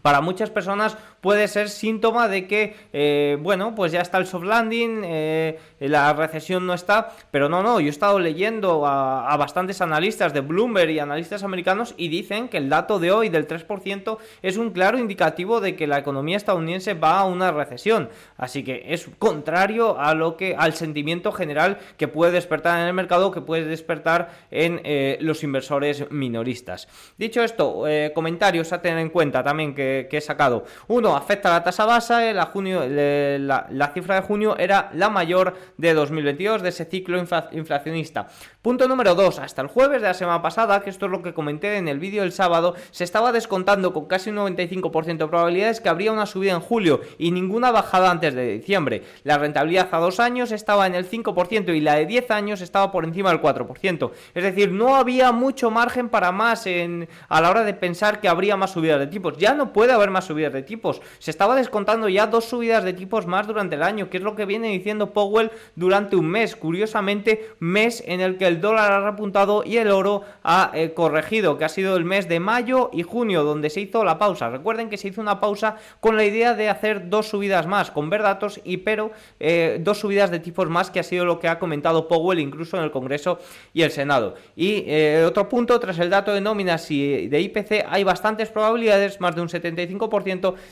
para 0.03 0.21
muchas 0.21 0.51
personas 0.51 0.99
puede 1.23 1.49
ser 1.49 1.71
síntoma 1.71 2.29
de 2.29 2.47
que, 2.47 2.77
eh, 2.93 3.39
bueno, 3.41 3.75
pues 3.75 3.91
ya 3.91 4.03
está 4.03 4.19
el 4.19 4.27
soft 4.27 4.45
landing, 4.45 5.01
eh, 5.05 5.59
la 5.89 6.13
recesión 6.13 6.67
no 6.67 6.75
está, 6.75 7.13
pero 7.31 7.49
no, 7.49 7.63
no, 7.63 7.81
yo 7.81 7.87
he 7.87 7.91
estado 7.91 8.19
leyendo 8.19 8.87
a, 8.87 9.37
bastantes 9.37 9.81
analistas 9.81 10.33
de 10.33 10.41
Bloomberg 10.41 10.91
y 10.91 10.99
analistas 10.99 11.43
americanos 11.43 11.95
y 11.97 12.09
dicen 12.09 12.49
que 12.49 12.59
el 12.59 12.69
dato 12.69 12.99
de 12.99 13.13
hoy 13.13 13.29
del 13.29 13.47
3% 13.47 14.19
es 14.43 14.57
un 14.57 14.71
claro 14.71 14.99
indicativo 14.99 15.61
de 15.61 15.77
que 15.77 15.87
la 15.87 15.99
economía 15.99 16.37
estadounidense 16.37 16.95
va 16.95 17.21
a 17.21 17.25
una 17.25 17.51
recesión, 17.51 18.11
así 18.37 18.65
que 18.65 18.85
es 18.89 19.09
contrario 19.19 19.99
a 19.99 20.15
lo 20.15 20.37
que 20.37 20.57
al 20.57 20.75
sentimiento 20.75 21.33
general 21.33 21.79
que 21.97 22.09
puede 22.09 22.33
despertar 22.33 22.81
en 22.81 22.87
el 22.87 22.95
mercado, 22.95 23.31
que 23.31 23.41
puede 23.41 23.65
despertar 23.65 24.31
en 24.51 24.81
eh, 24.85 25.19
los 25.21 25.43
inversores 25.43 26.11
minoristas. 26.11 26.89
Dicho 27.17 27.43
esto, 27.43 27.85
comentarios 28.15 28.73
a 28.73 28.81
tener 28.81 28.99
en 28.99 29.11
cuenta 29.11 29.43
también 29.43 29.75
que 29.75 29.85
que, 30.11 30.17
he 30.17 30.21
sacado. 30.21 30.65
Uno, 30.89 31.17
afecta 31.17 31.49
a 31.49 31.59
la 31.59 31.65
tasa 31.65 31.85
base, 31.85 32.33
la, 32.33 32.47
junio, 32.47 32.85
la, 32.89 33.91
cifra 33.93 34.17
de 34.17 34.21
junio 34.23 34.57
era 34.59 34.91
la 34.95 35.11
mayor 35.11 35.55
de 35.77 35.95
2022, 35.95 36.63
de 36.63 36.69
ese 36.69 36.85
ciclo 36.85 37.19
inflacionista. 37.19 38.29
Punto 38.65 38.89
número 38.89 39.15
2, 39.15 39.41
hasta 39.41 39.61
el 39.61 39.69
jueves 39.69 40.01
de 40.01 40.09
la 40.09 40.15
semana 40.15 40.41
pasada, 40.41 40.81
que 40.81 40.89
esto 40.89 41.05
es 41.05 41.13
lo 41.13 41.21
que 41.21 41.35
comenté 41.35 41.77
en 41.77 41.87
el 41.87 41.99
vídeo 41.99 42.23
del 42.23 42.33
sábado, 42.33 42.75
se 42.93 43.05
estaba 43.05 43.31
descontando 43.31 43.93
con 43.93 44.07
casi 44.07 44.31
un 44.31 44.37
95% 44.37 45.19
de 45.19 45.27
probabilidades 45.27 45.83
que 45.83 45.91
habría 45.91 46.13
una 46.13 46.25
subida 46.25 46.53
en 46.53 46.61
julio 46.61 47.03
y 47.19 47.31
ninguna 47.31 47.73
bajada 47.73 48.11
antes 48.11 48.33
de 48.35 48.55
diciembre. 48.55 49.03
La 49.23 49.37
rentabilidad 49.37 49.91
a 49.93 49.99
dos 49.99 50.19
años 50.19 50.51
estaba 50.51 50.87
en 50.87 50.95
el 50.95 51.07
5% 51.07 51.77
y 51.77 51.81
la 51.83 51.97
de 51.97 52.07
10 52.07 52.31
años 52.31 52.63
estaba 52.63 52.91
por 52.91 53.05
encima 53.05 53.29
del 53.29 53.43
4%. 53.43 54.11
Es 54.35 54.43
decir, 54.43 54.73
no 54.73 54.97
había 54.97 55.31
mucho 55.31 55.71
margen 55.71 56.09
para 56.09 56.33
más 56.33 56.67
en, 56.67 57.07
a 57.29 57.43
la 57.43 57.51
hora 57.51 57.65
de 57.65 57.75
pensar 57.75 58.23
que 58.23 58.31
habría 58.31 58.57
más 58.57 58.71
subidas 58.71 58.99
de 58.99 59.09
tipos. 59.09 59.37
Ya 59.37 59.53
no 59.53 59.75
puede 59.75 59.93
haber 59.93 60.11
más 60.11 60.25
subidas 60.25 60.55
de 60.55 60.63
tipos. 60.63 61.03
Se 61.19 61.31
estaba 61.31 61.55
descontando 61.55 62.09
ya 62.09 62.29
dos 62.29 62.47
subidas 62.47 62.83
de 62.83 62.95
tipos 62.95 63.27
más 63.27 63.47
durante 63.47 63.77
el 63.77 63.83
año, 63.83 64.09
que 64.09 64.17
es 64.17 64.23
lo 64.23 64.35
que 64.35 64.47
viene 64.47 64.69
diciendo 64.69 65.13
Powell 65.13 65.51
durante 65.77 66.17
un 66.17 66.29
mes. 66.29 66.57
Curiosamente, 66.57 67.51
mes 67.59 68.03
en 68.07 68.23
el 68.23 68.39
que 68.39 68.54
el 68.54 68.54
dólar 68.61 68.93
ha 68.93 69.11
repuntado 69.11 69.63
y 69.65 69.77
el 69.79 69.91
oro 69.91 70.23
ha 70.43 70.71
eh, 70.75 70.93
corregido, 70.93 71.59
que 71.59 71.65
ha 71.65 71.69
sido 71.69 71.97
el 71.97 72.05
mes 72.05 72.29
de 72.29 72.41
mayo 72.41 72.91
y 72.93 73.03
junio, 73.03 73.45
donde 73.45 73.71
se 73.71 73.81
hizo 73.81 74.05
la 74.05 74.19
pausa. 74.19 74.51
Recuerden 74.51 74.91
que 74.91 74.97
se 74.97 75.09
hizo 75.09 75.21
una 75.21 75.41
pausa 75.41 75.77
con 76.01 76.17
la 76.17 76.25
idea 76.25 76.55
de 76.55 76.69
hacer 76.69 77.09
dos 77.09 77.29
subidas 77.29 77.67
más, 77.67 77.91
con 77.91 78.11
ver 78.11 78.23
datos 78.23 78.61
y 78.65 78.79
pero 78.79 79.13
eh, 79.41 79.79
dos 79.81 79.99
subidas 79.99 80.31
de 80.31 80.41
tipos 80.41 80.69
más, 80.69 80.91
que 80.91 81.01
ha 81.01 81.03
sido 81.03 81.25
lo 81.25 81.39
que 81.39 81.49
ha 81.49 81.59
comentado 81.59 82.09
Powell 82.09 82.39
incluso 82.39 82.77
en 82.77 82.85
el 82.85 82.91
Congreso 82.91 83.39
y 83.73 83.83
el 83.83 83.91
Senado. 83.91 84.35
Y 84.57 84.85
eh, 84.87 85.25
otro 85.27 85.49
punto, 85.49 85.79
tras 85.81 85.99
el 85.99 86.11
dato 86.11 86.33
de 86.33 86.41
nóminas 86.41 86.91
y 86.91 87.29
de 87.29 87.41
IPC, 87.41 87.87
hay 87.89 88.05
bastantes 88.05 88.51
probabilidades, 88.51 89.21
más 89.21 89.35
de 89.35 89.41
un 89.41 89.49
70 89.49 89.83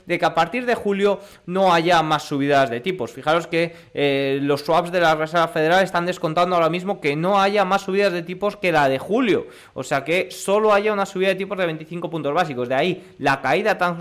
de 0.07 0.19
que 0.19 0.25
a 0.25 0.35
partir 0.35 0.67
de 0.67 0.75
julio 0.75 1.21
no 1.47 1.73
haya 1.73 2.03
más 2.03 2.25
subidas 2.25 2.71
de 2.71 2.81
tipos. 2.81 3.13
Fijaros 3.13 3.47
que 3.47 3.75
los 4.43 4.63
swaps 4.63 4.93
de 4.93 5.01
la 5.01 5.15
Reserva 5.15 5.49
Federal 5.49 5.83
están 5.83 6.07
descontando 6.07 6.57
ahora 6.57 6.69
mismo 6.69 7.01
que 7.01 7.17
no 7.17 7.41
haya 7.41 7.65
más 7.65 7.72
subidas 7.81 8.13
de 8.13 8.23
tipos 8.23 8.57
que 8.57 8.71
la 8.71 8.89
de 8.89 8.99
julio. 8.99 9.47
O 9.73 9.83
sea 9.83 10.05
que 10.05 10.31
solo 10.31 10.75
haya 10.75 10.93
una 10.93 11.07
subida 11.07 11.29
de 11.29 11.37
tipos 11.37 11.57
de 11.57 11.67
25 11.67 12.11
puntos 12.11 12.35
básicos. 12.35 12.69
De 12.69 12.75
ahí 12.75 13.15
la 13.19 13.41
caída 13.41 13.79
tan 13.79 13.97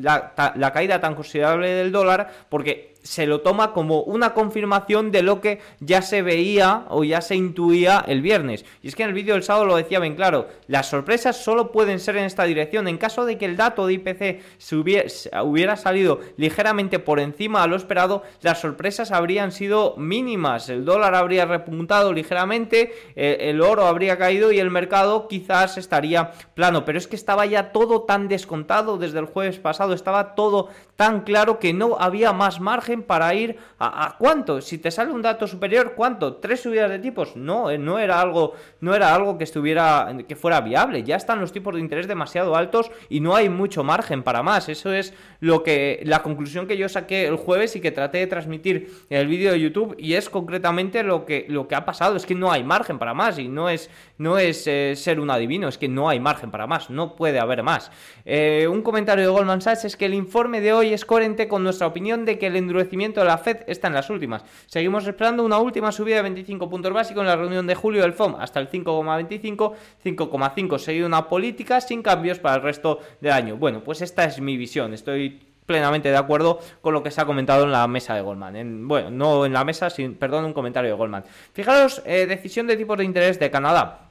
la 0.00 0.72
caída 0.72 1.00
tan 1.00 1.14
considerable 1.14 1.68
del 1.68 1.90
dólar, 1.90 2.30
porque 2.48 2.94
se 3.08 3.26
lo 3.26 3.40
toma 3.40 3.72
como 3.72 4.02
una 4.02 4.34
confirmación 4.34 5.10
de 5.10 5.22
lo 5.22 5.40
que 5.40 5.60
ya 5.80 6.02
se 6.02 6.20
veía 6.20 6.84
o 6.90 7.04
ya 7.04 7.22
se 7.22 7.36
intuía 7.36 8.04
el 8.06 8.20
viernes. 8.20 8.66
Y 8.82 8.88
es 8.88 8.94
que 8.94 9.02
en 9.02 9.08
el 9.08 9.14
vídeo 9.14 9.32
del 9.32 9.42
sábado 9.42 9.64
lo 9.64 9.76
decía 9.76 9.98
bien 9.98 10.14
claro, 10.14 10.46
las 10.66 10.90
sorpresas 10.90 11.42
solo 11.42 11.72
pueden 11.72 12.00
ser 12.00 12.18
en 12.18 12.24
esta 12.24 12.44
dirección. 12.44 12.86
En 12.86 12.98
caso 12.98 13.24
de 13.24 13.38
que 13.38 13.46
el 13.46 13.56
dato 13.56 13.86
de 13.86 13.94
IPC 13.94 14.42
se 14.58 14.76
hubiera, 14.76 15.76
salido 15.76 16.20
ligeramente 16.36 16.98
por 16.98 17.18
encima 17.18 17.62
de 17.62 17.68
lo 17.68 17.76
esperado, 17.76 18.24
las 18.42 18.60
sorpresas 18.60 19.10
habrían 19.10 19.52
sido 19.52 19.94
mínimas. 19.96 20.68
El 20.68 20.84
dólar 20.84 21.14
habría 21.14 21.46
repuntado 21.46 22.12
ligeramente, 22.12 22.92
eh, 23.16 23.38
el 23.40 23.62
oro 23.62 23.86
habría 23.86 24.18
caído 24.18 24.52
y 24.52 24.58
el 24.58 24.70
mercado 24.70 25.28
quizás 25.28 25.78
estaría 25.78 26.32
plano. 26.54 26.84
Pero 26.84 26.98
es 26.98 27.08
que 27.08 27.16
estaba 27.16 27.46
ya 27.46 27.72
todo 27.72 28.02
tan 28.02 28.28
descontado 28.28 28.98
desde 28.98 29.18
el 29.18 29.24
jueves 29.24 29.58
pasado, 29.58 29.94
estaba 29.94 30.34
todo 30.34 30.68
tan 30.96 31.22
claro 31.22 31.58
que 31.58 31.72
no 31.72 31.96
había 31.98 32.34
más 32.34 32.60
margen 32.60 32.97
para 33.02 33.34
ir 33.34 33.56
a, 33.78 34.16
cuánto. 34.18 34.60
Si 34.60 34.78
te 34.78 34.90
sale 34.90 35.12
un 35.12 35.22
dato 35.22 35.46
superior, 35.46 35.94
¿cuánto? 35.94 36.36
¿Tres 36.36 36.60
subidas 36.60 36.90
de 36.90 36.98
tipos? 36.98 37.36
No, 37.36 37.70
eh, 37.70 37.78
no 37.78 37.98
era 37.98 38.20
algo, 38.20 38.54
no 38.80 38.94
era 38.94 39.14
algo 39.14 39.38
que 39.38 39.44
estuviera, 39.44 40.16
que 40.26 40.36
fuera 40.36 40.60
viable. 40.60 41.02
Ya 41.02 41.16
están 41.16 41.40
los 41.40 41.52
tipos 41.52 41.74
de 41.74 41.80
interés 41.80 42.08
demasiado 42.08 42.56
altos 42.56 42.90
y 43.08 43.20
no 43.20 43.34
hay 43.34 43.48
mucho 43.48 43.84
margen 43.84 44.22
para 44.22 44.42
más. 44.42 44.68
Eso 44.68 44.92
es 44.92 45.14
lo 45.40 45.62
que, 45.62 46.00
la 46.04 46.22
conclusión 46.22 46.66
que 46.66 46.76
yo 46.76 46.88
saqué 46.88 47.26
el 47.26 47.36
jueves 47.36 47.76
y 47.76 47.80
que 47.80 47.90
traté 47.90 48.18
de 48.18 48.26
transmitir 48.26 48.90
en 49.10 49.20
el 49.20 49.26
vídeo 49.26 49.52
de 49.52 49.60
YouTube 49.60 49.94
y 49.98 50.14
es 50.14 50.28
concretamente 50.28 51.02
lo 51.02 51.24
que, 51.24 51.46
lo 51.48 51.68
que 51.68 51.74
ha 51.74 51.84
pasado. 51.84 52.16
Es 52.16 52.26
que 52.26 52.34
no 52.34 52.50
hay 52.52 52.64
margen 52.64 52.98
para 52.98 53.14
más 53.14 53.38
y 53.38 53.48
no 53.48 53.68
es, 53.68 53.90
no 54.18 54.38
es 54.38 54.66
eh, 54.66 54.94
ser 54.96 55.20
un 55.20 55.30
adivino, 55.30 55.68
es 55.68 55.78
que 55.78 55.88
no 55.88 56.08
hay 56.08 56.20
margen 56.20 56.50
para 56.50 56.66
más, 56.66 56.90
no 56.90 57.16
puede 57.16 57.38
haber 57.38 57.62
más. 57.62 57.90
Eh, 58.24 58.66
un 58.70 58.82
comentario 58.82 59.24
de 59.24 59.30
Goldman 59.30 59.60
Sachs 59.60 59.84
es 59.84 59.96
que 59.96 60.06
el 60.06 60.14
informe 60.14 60.60
de 60.60 60.72
hoy 60.72 60.92
es 60.92 61.04
coherente 61.04 61.48
con 61.48 61.62
nuestra 61.62 61.86
opinión 61.86 62.24
de 62.24 62.38
que 62.38 62.46
el 62.46 62.56
endurecimiento 62.78 63.20
de 63.20 63.26
la 63.26 63.38
Fed 63.38 63.58
está 63.66 63.88
en 63.88 63.94
las 63.94 64.08
últimas. 64.10 64.44
Seguimos 64.66 65.06
esperando 65.06 65.44
una 65.44 65.58
última 65.58 65.90
subida 65.92 66.16
de 66.16 66.22
25 66.22 66.70
puntos 66.70 66.92
básicos 66.92 67.22
en 67.22 67.26
la 67.26 67.36
reunión 67.36 67.66
de 67.66 67.74
julio 67.74 68.02
del 68.02 68.12
FOM 68.12 68.36
hasta 68.38 68.60
el 68.60 68.70
5,25, 68.70 69.72
5,5 70.04 70.78
seguido 70.78 71.06
una 71.06 71.28
política 71.28 71.80
sin 71.80 72.02
cambios 72.02 72.38
para 72.38 72.56
el 72.56 72.62
resto 72.62 73.00
del 73.20 73.32
año. 73.32 73.56
Bueno, 73.56 73.82
pues 73.82 74.00
esta 74.02 74.24
es 74.24 74.40
mi 74.40 74.56
visión, 74.56 74.94
estoy 74.94 75.40
plenamente 75.66 76.08
de 76.08 76.16
acuerdo 76.16 76.60
con 76.80 76.94
lo 76.94 77.02
que 77.02 77.10
se 77.10 77.20
ha 77.20 77.26
comentado 77.26 77.64
en 77.64 77.72
la 77.72 77.86
mesa 77.88 78.14
de 78.14 78.22
Goldman. 78.22 78.88
bueno, 78.88 79.10
no 79.10 79.44
en 79.44 79.52
la 79.52 79.64
mesa, 79.64 79.90
sin, 79.90 80.14
perdón, 80.14 80.46
un 80.46 80.54
comentario 80.54 80.90
de 80.90 80.96
Goldman. 80.96 81.24
Fijaros, 81.52 82.02
eh, 82.06 82.26
decisión 82.26 82.66
de 82.66 82.76
tipos 82.76 82.96
de 82.96 83.04
interés 83.04 83.38
de 83.38 83.50
Canadá. 83.50 84.07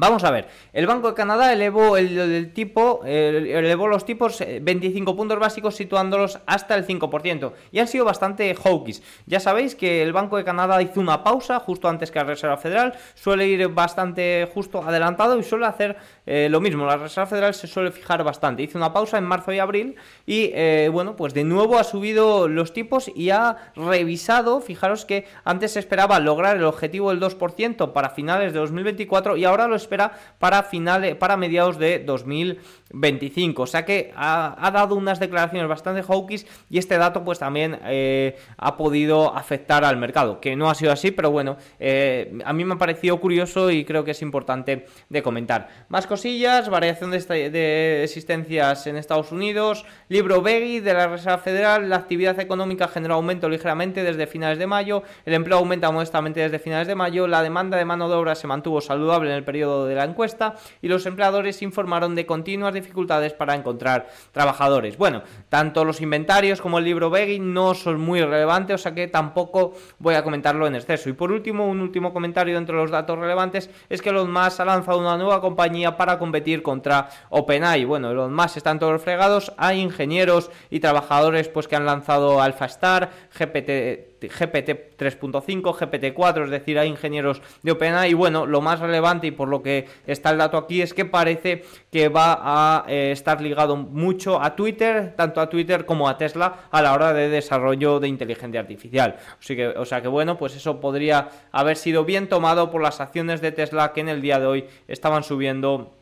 Vamos 0.00 0.24
a 0.24 0.30
ver, 0.30 0.48
el 0.72 0.86
Banco 0.86 1.08
de 1.08 1.14
Canadá 1.14 1.52
elevó 1.52 1.98
el, 1.98 2.52
tipo, 2.54 3.02
elevó 3.04 3.86
los 3.86 4.06
tipos 4.06 4.38
25 4.38 5.10
eh, 5.10 5.14
puntos 5.14 5.38
básicos 5.38 5.74
situándolos 5.76 6.38
hasta 6.46 6.74
el 6.74 6.86
5% 6.86 7.52
y 7.70 7.80
han 7.80 7.86
sido 7.86 8.06
bastante 8.06 8.54
hawkish. 8.54 9.02
Ya 9.26 9.40
sabéis 9.40 9.74
que 9.74 10.00
el 10.00 10.14
Banco 10.14 10.38
de 10.38 10.44
Canadá 10.44 10.80
hizo 10.80 11.00
una 11.00 11.22
pausa 11.22 11.60
justo 11.60 11.86
antes 11.86 12.10
que 12.10 12.18
la 12.18 12.24
Reserva 12.24 12.56
Federal, 12.56 12.94
suele 13.14 13.46
ir 13.46 13.68
bastante 13.68 14.48
justo 14.54 14.82
adelantado 14.82 15.38
y 15.38 15.42
suele 15.42 15.66
hacer 15.66 15.98
eh, 16.24 16.48
lo 16.50 16.62
mismo, 16.62 16.86
la 16.86 16.96
Reserva 16.96 17.26
Federal 17.26 17.52
se 17.52 17.66
suele 17.66 17.90
fijar 17.90 18.24
bastante. 18.24 18.62
Hizo 18.62 18.78
una 18.78 18.94
pausa 18.94 19.18
en 19.18 19.24
marzo 19.24 19.52
y 19.52 19.58
abril 19.58 19.96
y 20.24 20.50
eh, 20.54 20.88
bueno, 20.90 21.14
pues 21.14 21.34
de 21.34 21.44
nuevo 21.44 21.76
ha 21.76 21.84
subido 21.84 22.48
los 22.48 22.72
tipos 22.72 23.10
y 23.14 23.28
ha 23.28 23.70
revisado, 23.76 24.62
fijaros 24.62 25.04
que 25.04 25.26
antes 25.44 25.72
se 25.72 25.78
esperaba 25.78 26.18
lograr 26.20 26.56
el 26.56 26.64
objetivo 26.64 27.10
del 27.10 27.20
2% 27.20 27.92
para 27.92 28.08
finales 28.08 28.54
de 28.54 28.60
2024 28.60 29.36
y 29.36 29.44
ahora 29.44 29.68
lo 29.68 29.76
para 29.90 30.62
finales, 30.62 31.16
para 31.16 31.36
mediados 31.36 31.78
de 31.78 31.98
2025. 32.00 33.62
O 33.62 33.66
sea 33.66 33.84
que 33.84 34.12
ha, 34.16 34.70
dado 34.72 34.94
unas 34.94 35.20
declaraciones 35.20 35.68
bastante 35.68 36.02
hawkish 36.02 36.46
y 36.68 36.78
este 36.78 36.96
dato 36.98 37.24
pues 37.24 37.38
también 37.38 37.78
eh, 37.84 38.36
ha 38.56 38.76
podido 38.76 39.36
afectar 39.36 39.84
al 39.84 39.96
mercado, 39.96 40.40
que 40.40 40.56
no 40.56 40.70
ha 40.70 40.74
sido 40.74 40.92
así, 40.92 41.10
pero 41.10 41.30
bueno, 41.30 41.56
eh, 41.78 42.38
a 42.44 42.52
mí 42.52 42.64
me 42.64 42.74
ha 42.74 42.78
parecido 42.78 43.20
curioso 43.20 43.70
y 43.70 43.84
creo 43.84 44.04
que 44.04 44.12
es 44.12 44.22
importante 44.22 44.86
de 45.08 45.22
comentar. 45.22 45.68
Más 45.88 46.06
cosillas, 46.06 46.68
variación 46.68 47.10
de, 47.10 48.02
existencias 48.04 48.86
en 48.86 48.96
Estados 48.96 49.32
Unidos, 49.32 49.84
libro 50.08 50.42
Begui 50.42 50.80
de 50.80 50.94
la 50.94 51.08
Reserva 51.08 51.38
Federal, 51.38 51.88
la 51.88 51.96
actividad 51.96 52.38
económica 52.40 52.88
generó 52.88 53.14
aumento 53.14 53.48
ligeramente 53.48 54.02
desde 54.02 54.26
finales 54.26 54.58
de 54.58 54.66
mayo, 54.66 55.02
el 55.24 55.34
empleo 55.34 55.58
aumenta 55.58 55.90
modestamente 55.90 56.40
desde 56.40 56.58
finales 56.58 56.88
de 56.88 56.94
mayo, 56.94 57.26
la 57.26 57.42
demanda 57.42 57.76
de 57.76 57.84
mano 57.84 58.08
de 58.08 58.14
obra 58.14 58.34
se 58.34 58.46
mantuvo 58.46 58.80
saludable 58.80 59.30
en 59.30 59.36
el 59.36 59.44
periodo 59.44 59.69
de 59.86 59.94
la 59.94 60.04
encuesta 60.04 60.54
y 60.82 60.88
los 60.88 61.06
empleadores 61.06 61.62
informaron 61.62 62.14
de 62.14 62.26
continuas 62.26 62.74
dificultades 62.74 63.32
para 63.32 63.54
encontrar 63.54 64.08
trabajadores. 64.32 64.96
Bueno, 64.96 65.22
tanto 65.48 65.84
los 65.84 66.00
inventarios 66.00 66.60
como 66.60 66.78
el 66.78 66.84
libro 66.84 67.10
Begging 67.10 67.52
no 67.52 67.74
son 67.74 68.00
muy 68.00 68.22
relevantes, 68.22 68.74
o 68.74 68.78
sea 68.78 68.94
que 68.94 69.08
tampoco 69.08 69.72
voy 69.98 70.14
a 70.14 70.22
comentarlo 70.22 70.66
en 70.66 70.74
exceso. 70.74 71.08
Y 71.08 71.12
por 71.12 71.32
último, 71.32 71.68
un 71.68 71.80
último 71.80 72.12
comentario 72.12 72.58
entre 72.58 72.76
los 72.76 72.90
datos 72.90 73.18
relevantes 73.18 73.70
es 73.88 74.02
que 74.02 74.10
Elon 74.10 74.32
Musk 74.32 74.60
ha 74.60 74.64
lanzado 74.64 74.98
una 74.98 75.16
nueva 75.16 75.40
compañía 75.40 75.96
para 75.96 76.18
competir 76.18 76.62
contra 76.62 77.08
OpenAI. 77.30 77.84
Bueno, 77.84 78.10
Elon 78.10 78.34
Musk 78.34 78.58
están 78.58 78.78
todos 78.78 79.00
fregados, 79.02 79.52
hay 79.56 79.80
ingenieros 79.80 80.50
y 80.70 80.80
trabajadores 80.80 81.48
pues 81.48 81.68
que 81.68 81.76
han 81.76 81.86
lanzado 81.86 82.40
AlphaStar, 82.40 83.10
GPT 83.38 84.09
GPT 84.28 84.98
3.5, 84.98 85.78
GPT 85.78 86.14
4, 86.14 86.44
es 86.44 86.50
decir, 86.50 86.78
hay 86.78 86.88
ingenieros 86.88 87.42
de 87.62 87.72
OpenAI 87.72 88.10
y 88.10 88.14
bueno, 88.14 88.46
lo 88.46 88.60
más 88.60 88.80
relevante 88.80 89.28
y 89.28 89.30
por 89.30 89.48
lo 89.48 89.62
que 89.62 89.86
está 90.06 90.30
el 90.30 90.38
dato 90.38 90.56
aquí 90.56 90.82
es 90.82 90.94
que 90.94 91.04
parece 91.04 91.64
que 91.90 92.08
va 92.08 92.38
a 92.40 92.84
eh, 92.88 93.12
estar 93.12 93.40
ligado 93.40 93.76
mucho 93.76 94.42
a 94.42 94.56
Twitter, 94.56 95.14
tanto 95.16 95.40
a 95.40 95.48
Twitter 95.48 95.86
como 95.86 96.08
a 96.08 96.18
Tesla 96.18 96.66
a 96.70 96.82
la 96.82 96.92
hora 96.92 97.12
de 97.12 97.28
desarrollo 97.28 98.00
de 98.00 98.08
inteligencia 98.08 98.60
artificial. 98.60 99.16
que, 99.46 99.68
o 99.68 99.84
sea 99.84 100.02
que 100.02 100.08
bueno, 100.08 100.38
pues 100.38 100.56
eso 100.56 100.80
podría 100.80 101.28
haber 101.52 101.76
sido 101.76 102.04
bien 102.04 102.28
tomado 102.28 102.70
por 102.70 102.82
las 102.82 103.00
acciones 103.00 103.40
de 103.40 103.52
Tesla 103.52 103.92
que 103.92 104.00
en 104.00 104.08
el 104.08 104.22
día 104.22 104.38
de 104.38 104.46
hoy 104.46 104.64
estaban 104.88 105.24
subiendo 105.24 105.92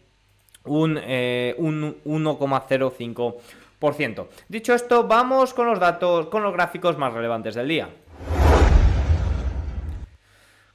un, 0.65 0.99
eh, 1.03 1.55
un 1.59 1.97
1,05%. 2.05 4.27
Dicho 4.49 4.75
esto, 4.75 5.07
vamos 5.07 5.55
con 5.55 5.67
los 5.67 5.79
datos, 5.79 6.27
con 6.27 6.43
los 6.43 6.53
gráficos 6.53 6.99
más 6.99 7.13
relevantes 7.13 7.55
del 7.55 7.69
día. 7.69 7.89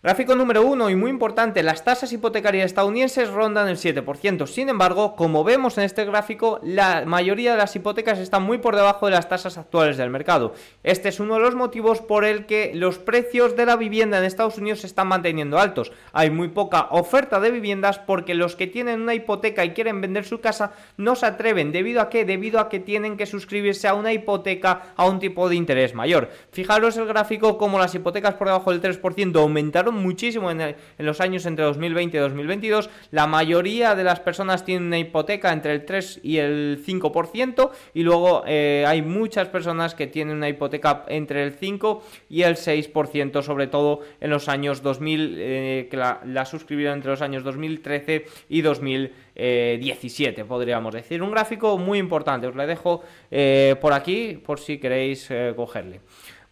Gráfico 0.04 0.36
número 0.36 0.66
uno 0.66 0.90
y 0.90 0.98
muy 0.98 1.10
importante, 1.10 1.64
las 1.64 1.86
tasas 1.86 2.12
hipotecarias 2.12 2.66
estadounidenses 2.66 3.30
rondan 3.30 3.70
el 3.70 3.78
7%. 3.78 4.48
Sin 4.48 4.68
embargo, 4.68 5.16
como 5.16 5.46
vemos 5.46 5.78
en 5.78 5.86
este 5.86 6.04
gráfico, 6.04 6.60
la 6.62 7.06
mayoría 7.06 7.54
de 7.54 7.58
las 7.58 7.74
hipotecas 7.74 8.20
están 8.20 8.44
muy 8.44 8.58
por 8.58 8.76
debajo 8.76 9.06
de 9.06 9.14
las 9.14 9.30
tasas 9.30 9.58
actuales 9.58 9.96
del 9.96 10.10
mercado. 10.10 10.56
Este 10.84 11.08
es 11.08 11.22
uno 11.22 11.36
de 11.36 11.40
los 11.40 11.56
motivos 11.56 12.02
por 12.02 12.26
el 12.26 12.46
que 12.46 12.74
los 12.76 13.00
precios 13.00 13.56
de 13.56 13.66
la 13.66 13.78
vivienda 13.78 14.18
en 14.18 14.26
Estados 14.26 14.58
Unidos 14.58 14.82
se 14.82 14.88
están 14.88 15.08
manteniendo 15.08 15.58
altos. 15.58 15.94
Hay 16.12 16.30
muy 16.30 16.50
poca 16.50 16.88
oferta 16.90 17.40
de 17.40 17.52
viviendas 17.52 17.98
porque 17.98 18.34
los 18.34 18.58
que 18.58 18.68
tienen 18.68 19.04
una 19.04 19.14
hipoteca 19.14 19.64
y 19.64 19.72
quieren 19.72 20.02
vender 20.02 20.26
su 20.26 20.42
casa 20.42 20.74
no 20.98 21.16
se 21.16 21.28
atreven. 21.28 21.72
¿Debido 21.72 22.02
a 22.02 22.10
qué? 22.10 22.26
Debido 22.26 22.60
a 22.60 22.68
que 22.68 22.82
tienen 22.82 23.16
que 23.16 23.26
suscribirse 23.26 23.88
a 23.88 23.94
una 23.94 24.12
hipoteca 24.12 24.94
a 24.98 25.06
un 25.06 25.20
tipo 25.20 25.48
de 25.48 25.56
interés 25.56 25.94
mayor. 25.94 26.30
Fijaros 26.52 26.98
el 26.98 27.06
gráfico 27.06 27.58
como 27.58 27.80
las 27.80 27.96
hipotecas 27.96 28.34
por 28.34 28.48
debajo 28.48 28.78
del 28.78 28.82
3% 28.82 29.40
aumentaron 29.40 29.93
muchísimo 29.94 30.52
en, 30.52 30.76
los 30.98 31.22
años 31.22 31.46
entre 31.46 31.66
2020 31.66 32.18
y 32.18 32.20
2022. 32.20 32.90
La 33.12 33.28
mayoría 33.28 33.96
de 33.96 34.04
las 34.04 34.20
personas 34.20 34.66
tienen 34.66 34.88
una 34.88 35.00
hipoteca 35.00 35.52
entre 35.52 35.74
el 35.74 35.86
3 35.86 36.22
y 36.24 36.38
el 36.38 36.84
5% 36.86 37.72
y 37.94 38.04
luego 38.04 38.44
eh, 38.48 38.84
hay 38.88 39.02
muchas 39.02 39.48
personas 39.48 39.96
que 39.96 40.08
tienen 40.08 40.38
una 40.38 40.50
hipoteca 40.50 41.06
entre 41.08 41.44
el 41.44 41.54
5 41.54 42.04
y 42.30 42.44
el 42.44 42.56
6%, 42.56 43.42
sobre 43.42 43.68
todo 43.68 44.02
en 44.20 44.30
los 44.30 44.50
años 44.50 44.82
2000, 44.82 45.36
eh, 45.38 45.88
que 45.90 45.98
la, 45.98 46.46
suscribieron 46.46 46.96
entre 46.96 47.12
los 47.12 47.22
años 47.22 47.44
2013 47.44 48.26
y 48.50 48.62
2017, 48.62 50.46
podríamos 50.46 50.94
decir. 50.94 51.22
Un 51.22 51.32
gráfico 51.32 51.78
muy 51.78 52.00
importante, 52.00 52.48
os 52.48 52.56
lo 52.56 52.68
dejo 52.68 53.04
eh, 53.32 53.76
por 53.80 53.94
aquí 53.94 54.42
por 54.44 54.60
si 54.60 54.78
queréis 54.78 55.30
cogerle. 55.56 56.02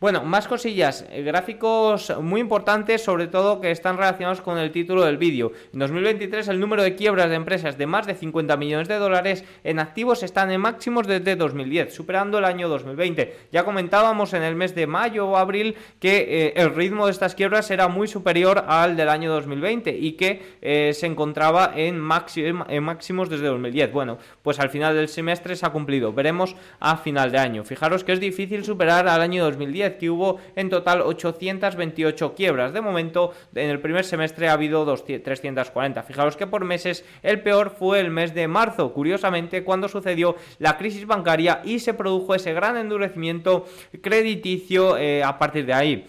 Bueno, 0.01 0.23
más 0.23 0.47
cosillas, 0.47 1.05
eh, 1.11 1.21
gráficos 1.21 2.11
muy 2.19 2.41
importantes, 2.41 3.03
sobre 3.03 3.27
todo 3.27 3.61
que 3.61 3.69
están 3.69 3.97
relacionados 3.97 4.41
con 4.41 4.57
el 4.57 4.71
título 4.71 5.05
del 5.05 5.19
vídeo. 5.19 5.51
En 5.71 5.77
2023 5.77 6.47
el 6.47 6.59
número 6.59 6.81
de 6.81 6.95
quiebras 6.95 7.29
de 7.29 7.35
empresas 7.35 7.77
de 7.77 7.85
más 7.85 8.07
de 8.07 8.15
50 8.15 8.57
millones 8.57 8.87
de 8.87 8.97
dólares 8.97 9.45
en 9.63 9.77
activos 9.77 10.23
están 10.23 10.49
en 10.49 10.59
máximos 10.59 11.05
desde 11.05 11.35
2010, 11.35 11.93
superando 11.93 12.39
el 12.39 12.45
año 12.45 12.67
2020. 12.67 13.35
Ya 13.51 13.63
comentábamos 13.63 14.33
en 14.33 14.41
el 14.41 14.55
mes 14.55 14.73
de 14.73 14.87
mayo 14.87 15.27
o 15.27 15.37
abril 15.37 15.75
que 15.99 16.47
eh, 16.47 16.53
el 16.55 16.73
ritmo 16.73 17.05
de 17.05 17.11
estas 17.11 17.35
quiebras 17.35 17.69
era 17.69 17.87
muy 17.87 18.07
superior 18.07 18.65
al 18.67 18.97
del 18.97 19.07
año 19.07 19.31
2020 19.31 19.95
y 19.95 20.13
que 20.13 20.41
eh, 20.63 20.93
se 20.95 21.05
encontraba 21.05 21.73
en, 21.75 22.01
en 22.69 22.83
máximos 22.83 23.29
desde 23.29 23.45
2010. 23.45 23.91
Bueno, 23.91 24.17
pues 24.41 24.59
al 24.59 24.71
final 24.71 24.95
del 24.95 25.09
semestre 25.09 25.55
se 25.55 25.63
ha 25.63 25.69
cumplido. 25.69 26.11
Veremos 26.11 26.55
a 26.79 26.97
final 26.97 27.31
de 27.31 27.37
año. 27.37 27.63
Fijaros 27.63 28.03
que 28.03 28.13
es 28.13 28.19
difícil 28.19 28.65
superar 28.65 29.07
al 29.07 29.21
año 29.21 29.43
2010 29.43 29.90
que 29.97 30.09
hubo 30.09 30.39
en 30.55 30.69
total 30.69 31.01
828 31.01 32.33
quiebras. 32.35 32.73
De 32.73 32.81
momento, 32.81 33.31
en 33.55 33.69
el 33.69 33.79
primer 33.79 34.05
semestre 34.05 34.49
ha 34.49 34.53
habido 34.53 34.85
340. 34.93 36.03
Fijaros 36.03 36.37
que 36.37 36.47
por 36.47 36.65
meses 36.65 37.05
el 37.23 37.41
peor 37.41 37.75
fue 37.77 37.99
el 37.99 38.11
mes 38.11 38.33
de 38.33 38.47
marzo, 38.47 38.93
curiosamente, 38.93 39.63
cuando 39.63 39.87
sucedió 39.87 40.35
la 40.59 40.77
crisis 40.77 41.05
bancaria 41.05 41.61
y 41.63 41.79
se 41.79 41.93
produjo 41.93 42.35
ese 42.35 42.53
gran 42.53 42.77
endurecimiento 42.77 43.65
crediticio 44.01 44.97
eh, 44.97 45.23
a 45.23 45.37
partir 45.37 45.65
de 45.65 45.73
ahí. 45.73 46.07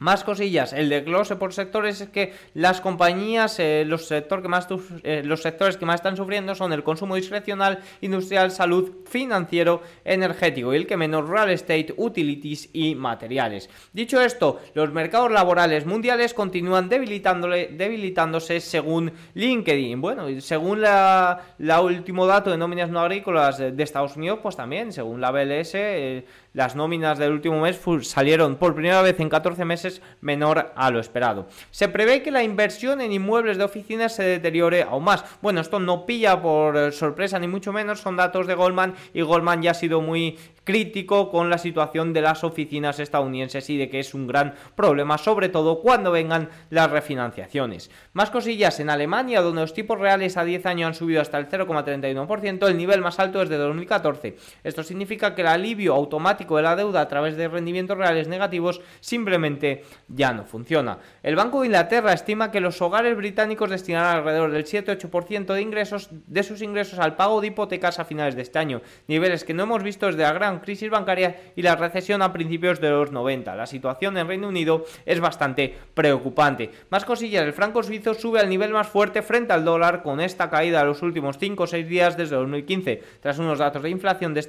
Más 0.00 0.24
cosillas, 0.24 0.72
el 0.72 0.88
desglose 0.88 1.36
por 1.36 1.52
sectores 1.52 2.00
es 2.00 2.08
que 2.08 2.32
las 2.54 2.80
compañías, 2.80 3.60
eh, 3.60 3.84
los, 3.86 4.06
sector 4.06 4.40
que 4.40 4.48
más, 4.48 4.66
eh, 5.02 5.20
los 5.22 5.42
sectores 5.42 5.76
que 5.76 5.84
más 5.84 5.96
están 5.96 6.16
sufriendo 6.16 6.54
son 6.54 6.72
el 6.72 6.82
consumo 6.82 7.16
discrecional, 7.16 7.80
industrial, 8.00 8.50
salud, 8.50 8.92
financiero, 9.06 9.82
energético 10.02 10.72
y 10.72 10.78
el 10.78 10.86
que 10.86 10.96
menos 10.96 11.28
real 11.28 11.50
estate, 11.50 11.92
utilities 11.98 12.70
y 12.72 12.94
materiales. 12.94 13.68
Dicho 13.92 14.22
esto, 14.22 14.62
los 14.72 14.90
mercados 14.90 15.30
laborales 15.30 15.84
mundiales 15.84 16.32
continúan 16.32 16.88
debilitándose 16.88 18.60
según 18.60 19.12
LinkedIn. 19.34 20.00
Bueno, 20.00 20.28
según 20.40 20.80
la, 20.80 21.42
último 21.82 22.26
dato 22.26 22.50
de 22.50 22.56
nóminas 22.56 22.88
no 22.88 23.00
agrícolas 23.00 23.58
de, 23.58 23.82
Estados 23.82 24.16
Unidos, 24.16 24.38
pues 24.42 24.56
también, 24.56 24.94
según 24.94 25.20
la 25.20 25.30
BLS, 25.30 25.74
eh, 25.74 26.24
las 26.52 26.74
nóminas 26.74 27.18
del 27.18 27.32
último 27.32 27.60
mes 27.60 27.80
salieron 28.02 28.56
por 28.56 28.74
primera 28.74 29.02
vez 29.02 29.18
en 29.20 29.28
14 29.28 29.64
meses 29.64 30.02
menor 30.20 30.72
a 30.74 30.90
lo 30.90 31.00
esperado. 31.00 31.46
Se 31.70 31.88
prevé 31.88 32.22
que 32.22 32.30
la 32.30 32.42
inversión 32.42 33.00
en 33.00 33.12
inmuebles 33.12 33.58
de 33.58 33.64
oficinas 33.64 34.14
se 34.14 34.24
deteriore 34.24 34.82
aún 34.82 35.04
más. 35.04 35.24
Bueno, 35.42 35.60
esto 35.60 35.78
no 35.78 36.06
pilla 36.06 36.40
por 36.40 36.76
eh, 36.76 36.92
sorpresa 36.92 37.38
ni 37.38 37.48
mucho 37.48 37.72
menos, 37.72 38.00
son 38.00 38.16
datos 38.16 38.46
de 38.46 38.54
Goldman 38.54 38.94
y 39.14 39.22
Goldman 39.22 39.62
ya 39.62 39.72
ha 39.72 39.74
sido 39.74 40.00
muy 40.00 40.38
crítico 40.70 41.32
con 41.32 41.50
la 41.50 41.58
situación 41.58 42.12
de 42.12 42.22
las 42.22 42.44
oficinas 42.44 43.00
estadounidenses 43.00 43.68
y 43.70 43.76
de 43.76 43.90
que 43.90 43.98
es 43.98 44.14
un 44.14 44.28
gran 44.28 44.54
problema, 44.76 45.18
sobre 45.18 45.48
todo 45.48 45.80
cuando 45.80 46.12
vengan 46.12 46.48
las 46.70 46.88
refinanciaciones. 46.88 47.90
Más 48.12 48.30
cosillas 48.30 48.78
en 48.78 48.88
Alemania, 48.88 49.40
donde 49.40 49.62
los 49.62 49.74
tipos 49.74 49.98
reales 49.98 50.36
a 50.36 50.44
10 50.44 50.66
años 50.66 50.86
han 50.86 50.94
subido 50.94 51.20
hasta 51.20 51.38
el 51.38 51.48
0,31%, 51.48 52.68
el 52.68 52.76
nivel 52.76 53.00
más 53.00 53.18
alto 53.18 53.42
es 53.42 53.48
de 53.48 53.56
2014. 53.56 54.36
Esto 54.62 54.84
significa 54.84 55.34
que 55.34 55.40
el 55.40 55.48
alivio 55.48 55.92
automático 55.92 56.56
de 56.56 56.62
la 56.62 56.76
deuda 56.76 57.00
a 57.00 57.08
través 57.08 57.36
de 57.36 57.48
rendimientos 57.48 57.98
reales 57.98 58.28
negativos 58.28 58.80
simplemente 59.00 59.82
ya 60.06 60.32
no 60.32 60.44
funciona. 60.44 61.00
El 61.24 61.34
Banco 61.34 61.62
de 61.62 61.66
Inglaterra 61.66 62.12
estima 62.12 62.52
que 62.52 62.60
los 62.60 62.80
hogares 62.80 63.16
británicos 63.16 63.70
destinarán 63.70 64.18
alrededor 64.18 64.52
del 64.52 64.66
7-8% 64.66 65.52
de 65.52 65.62
ingresos 65.62 66.10
de 66.12 66.44
sus 66.44 66.62
ingresos 66.62 67.00
al 67.00 67.16
pago 67.16 67.40
de 67.40 67.48
hipotecas 67.48 67.98
a 67.98 68.04
finales 68.04 68.36
de 68.36 68.42
este 68.42 68.60
año, 68.60 68.82
niveles 69.08 69.42
que 69.42 69.52
no 69.52 69.64
hemos 69.64 69.82
visto 69.82 70.06
desde 70.06 70.22
la 70.22 70.32
gran 70.32 70.59
crisis 70.60 70.90
bancaria 70.90 71.52
y 71.56 71.62
la 71.62 71.76
recesión 71.76 72.22
a 72.22 72.32
principios 72.32 72.80
de 72.80 72.90
los 72.90 73.12
90. 73.12 73.54
La 73.54 73.66
situación 73.66 74.16
en 74.16 74.28
Reino 74.28 74.48
Unido 74.48 74.84
es 75.06 75.20
bastante 75.20 75.74
preocupante. 75.94 76.70
Más 76.90 77.04
cosillas, 77.04 77.44
el 77.44 77.52
franco 77.52 77.82
suizo 77.82 78.14
sube 78.14 78.40
al 78.40 78.48
nivel 78.48 78.72
más 78.72 78.88
fuerte 78.88 79.22
frente 79.22 79.52
al 79.52 79.64
dólar 79.64 80.02
con 80.02 80.20
esta 80.20 80.50
caída 80.50 80.80
de 80.80 80.86
los 80.86 81.02
últimos 81.02 81.38
5 81.38 81.62
o 81.62 81.66
6 81.66 81.88
días 81.88 82.16
desde 82.16 82.36
2015, 82.36 83.02
tras 83.20 83.38
unos 83.38 83.58
datos 83.58 83.82
de 83.82 83.90
inflación 83.90 84.34
de 84.34 84.40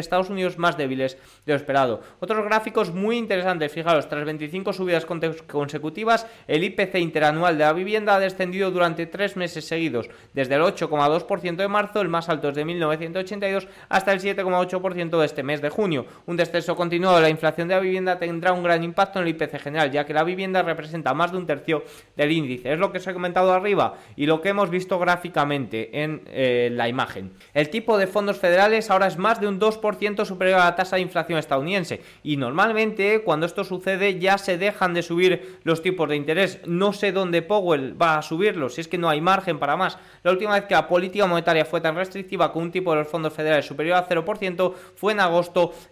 Estados 0.00 0.30
Unidos 0.30 0.58
más 0.58 0.76
débiles 0.76 1.18
de 1.44 1.52
lo 1.52 1.56
esperado. 1.56 2.00
Otros 2.20 2.44
gráficos 2.44 2.92
muy 2.92 3.16
interesantes, 3.16 3.72
fijaros, 3.72 4.08
tras 4.08 4.24
25 4.24 4.72
subidas 4.72 5.06
consecutivas, 5.06 6.26
el 6.46 6.64
IPC 6.64 6.96
interanual 6.96 7.58
de 7.58 7.64
la 7.64 7.72
vivienda 7.72 8.16
ha 8.16 8.20
descendido 8.20 8.70
durante 8.70 9.06
3 9.06 9.36
meses 9.36 9.64
seguidos, 9.64 10.08
desde 10.32 10.54
el 10.54 10.62
8,2% 10.62 11.56
de 11.56 11.68
marzo, 11.68 12.00
el 12.00 12.08
más 12.08 12.28
alto 12.28 12.48
es 12.48 12.54
de 12.54 12.64
1982, 12.64 13.68
hasta 13.88 14.12
el 14.12 14.20
7,8% 14.20 15.18
de 15.18 15.26
este 15.26 15.42
mes 15.46 15.62
de 15.62 15.70
junio. 15.70 16.04
Un 16.26 16.36
descenso 16.36 16.76
continuado 16.76 17.16
de 17.16 17.22
la 17.22 17.30
inflación 17.30 17.68
de 17.68 17.74
la 17.74 17.80
vivienda 17.80 18.18
tendrá 18.18 18.52
un 18.52 18.62
gran 18.62 18.84
impacto 18.84 19.18
en 19.18 19.26
el 19.26 19.30
IPC 19.30 19.58
general, 19.60 19.90
ya 19.90 20.04
que 20.04 20.12
la 20.12 20.24
vivienda 20.24 20.62
representa 20.62 21.14
más 21.14 21.32
de 21.32 21.38
un 21.38 21.46
tercio 21.46 21.84
del 22.16 22.32
índice. 22.32 22.72
Es 22.72 22.78
lo 22.78 22.92
que 22.92 22.98
os 22.98 23.06
he 23.06 23.12
comentado 23.12 23.52
arriba 23.52 23.94
y 24.16 24.26
lo 24.26 24.40
que 24.40 24.50
hemos 24.50 24.68
visto 24.68 24.98
gráficamente 24.98 26.02
en 26.02 26.22
eh, 26.26 26.68
la 26.72 26.88
imagen. 26.88 27.32
El 27.54 27.70
tipo 27.70 27.96
de 27.96 28.06
fondos 28.06 28.38
federales 28.38 28.90
ahora 28.90 29.06
es 29.06 29.16
más 29.16 29.40
de 29.40 29.46
un 29.46 29.60
2% 29.60 30.24
superior 30.24 30.60
a 30.60 30.64
la 30.64 30.76
tasa 30.76 30.96
de 30.96 31.02
inflación 31.02 31.38
estadounidense 31.38 32.00
y 32.22 32.36
normalmente 32.36 33.22
cuando 33.22 33.46
esto 33.46 33.64
sucede 33.64 34.18
ya 34.18 34.38
se 34.38 34.58
dejan 34.58 34.94
de 34.94 35.02
subir 35.02 35.60
los 35.62 35.82
tipos 35.82 36.08
de 36.08 36.16
interés. 36.16 36.60
No 36.66 36.92
sé 36.92 37.12
dónde 37.12 37.42
Powell 37.42 38.00
va 38.00 38.18
a 38.18 38.22
subirlos, 38.22 38.74
si 38.74 38.80
es 38.80 38.88
que 38.88 38.98
no 38.98 39.08
hay 39.08 39.20
margen 39.20 39.58
para 39.58 39.76
más. 39.76 39.98
La 40.22 40.32
última 40.32 40.54
vez 40.54 40.64
que 40.64 40.74
la 40.74 40.88
política 40.88 41.26
monetaria 41.26 41.64
fue 41.64 41.80
tan 41.80 41.94
restrictiva 41.94 42.52
con 42.52 42.64
un 42.64 42.72
tipo 42.72 42.90
de 42.90 42.98
los 42.98 43.08
fondos 43.08 43.32
federales 43.32 43.66
superior 43.66 43.96
a 43.96 44.08
0% 44.08 44.74
fue 44.94 45.12
en 45.12 45.20
agosto 45.20 45.35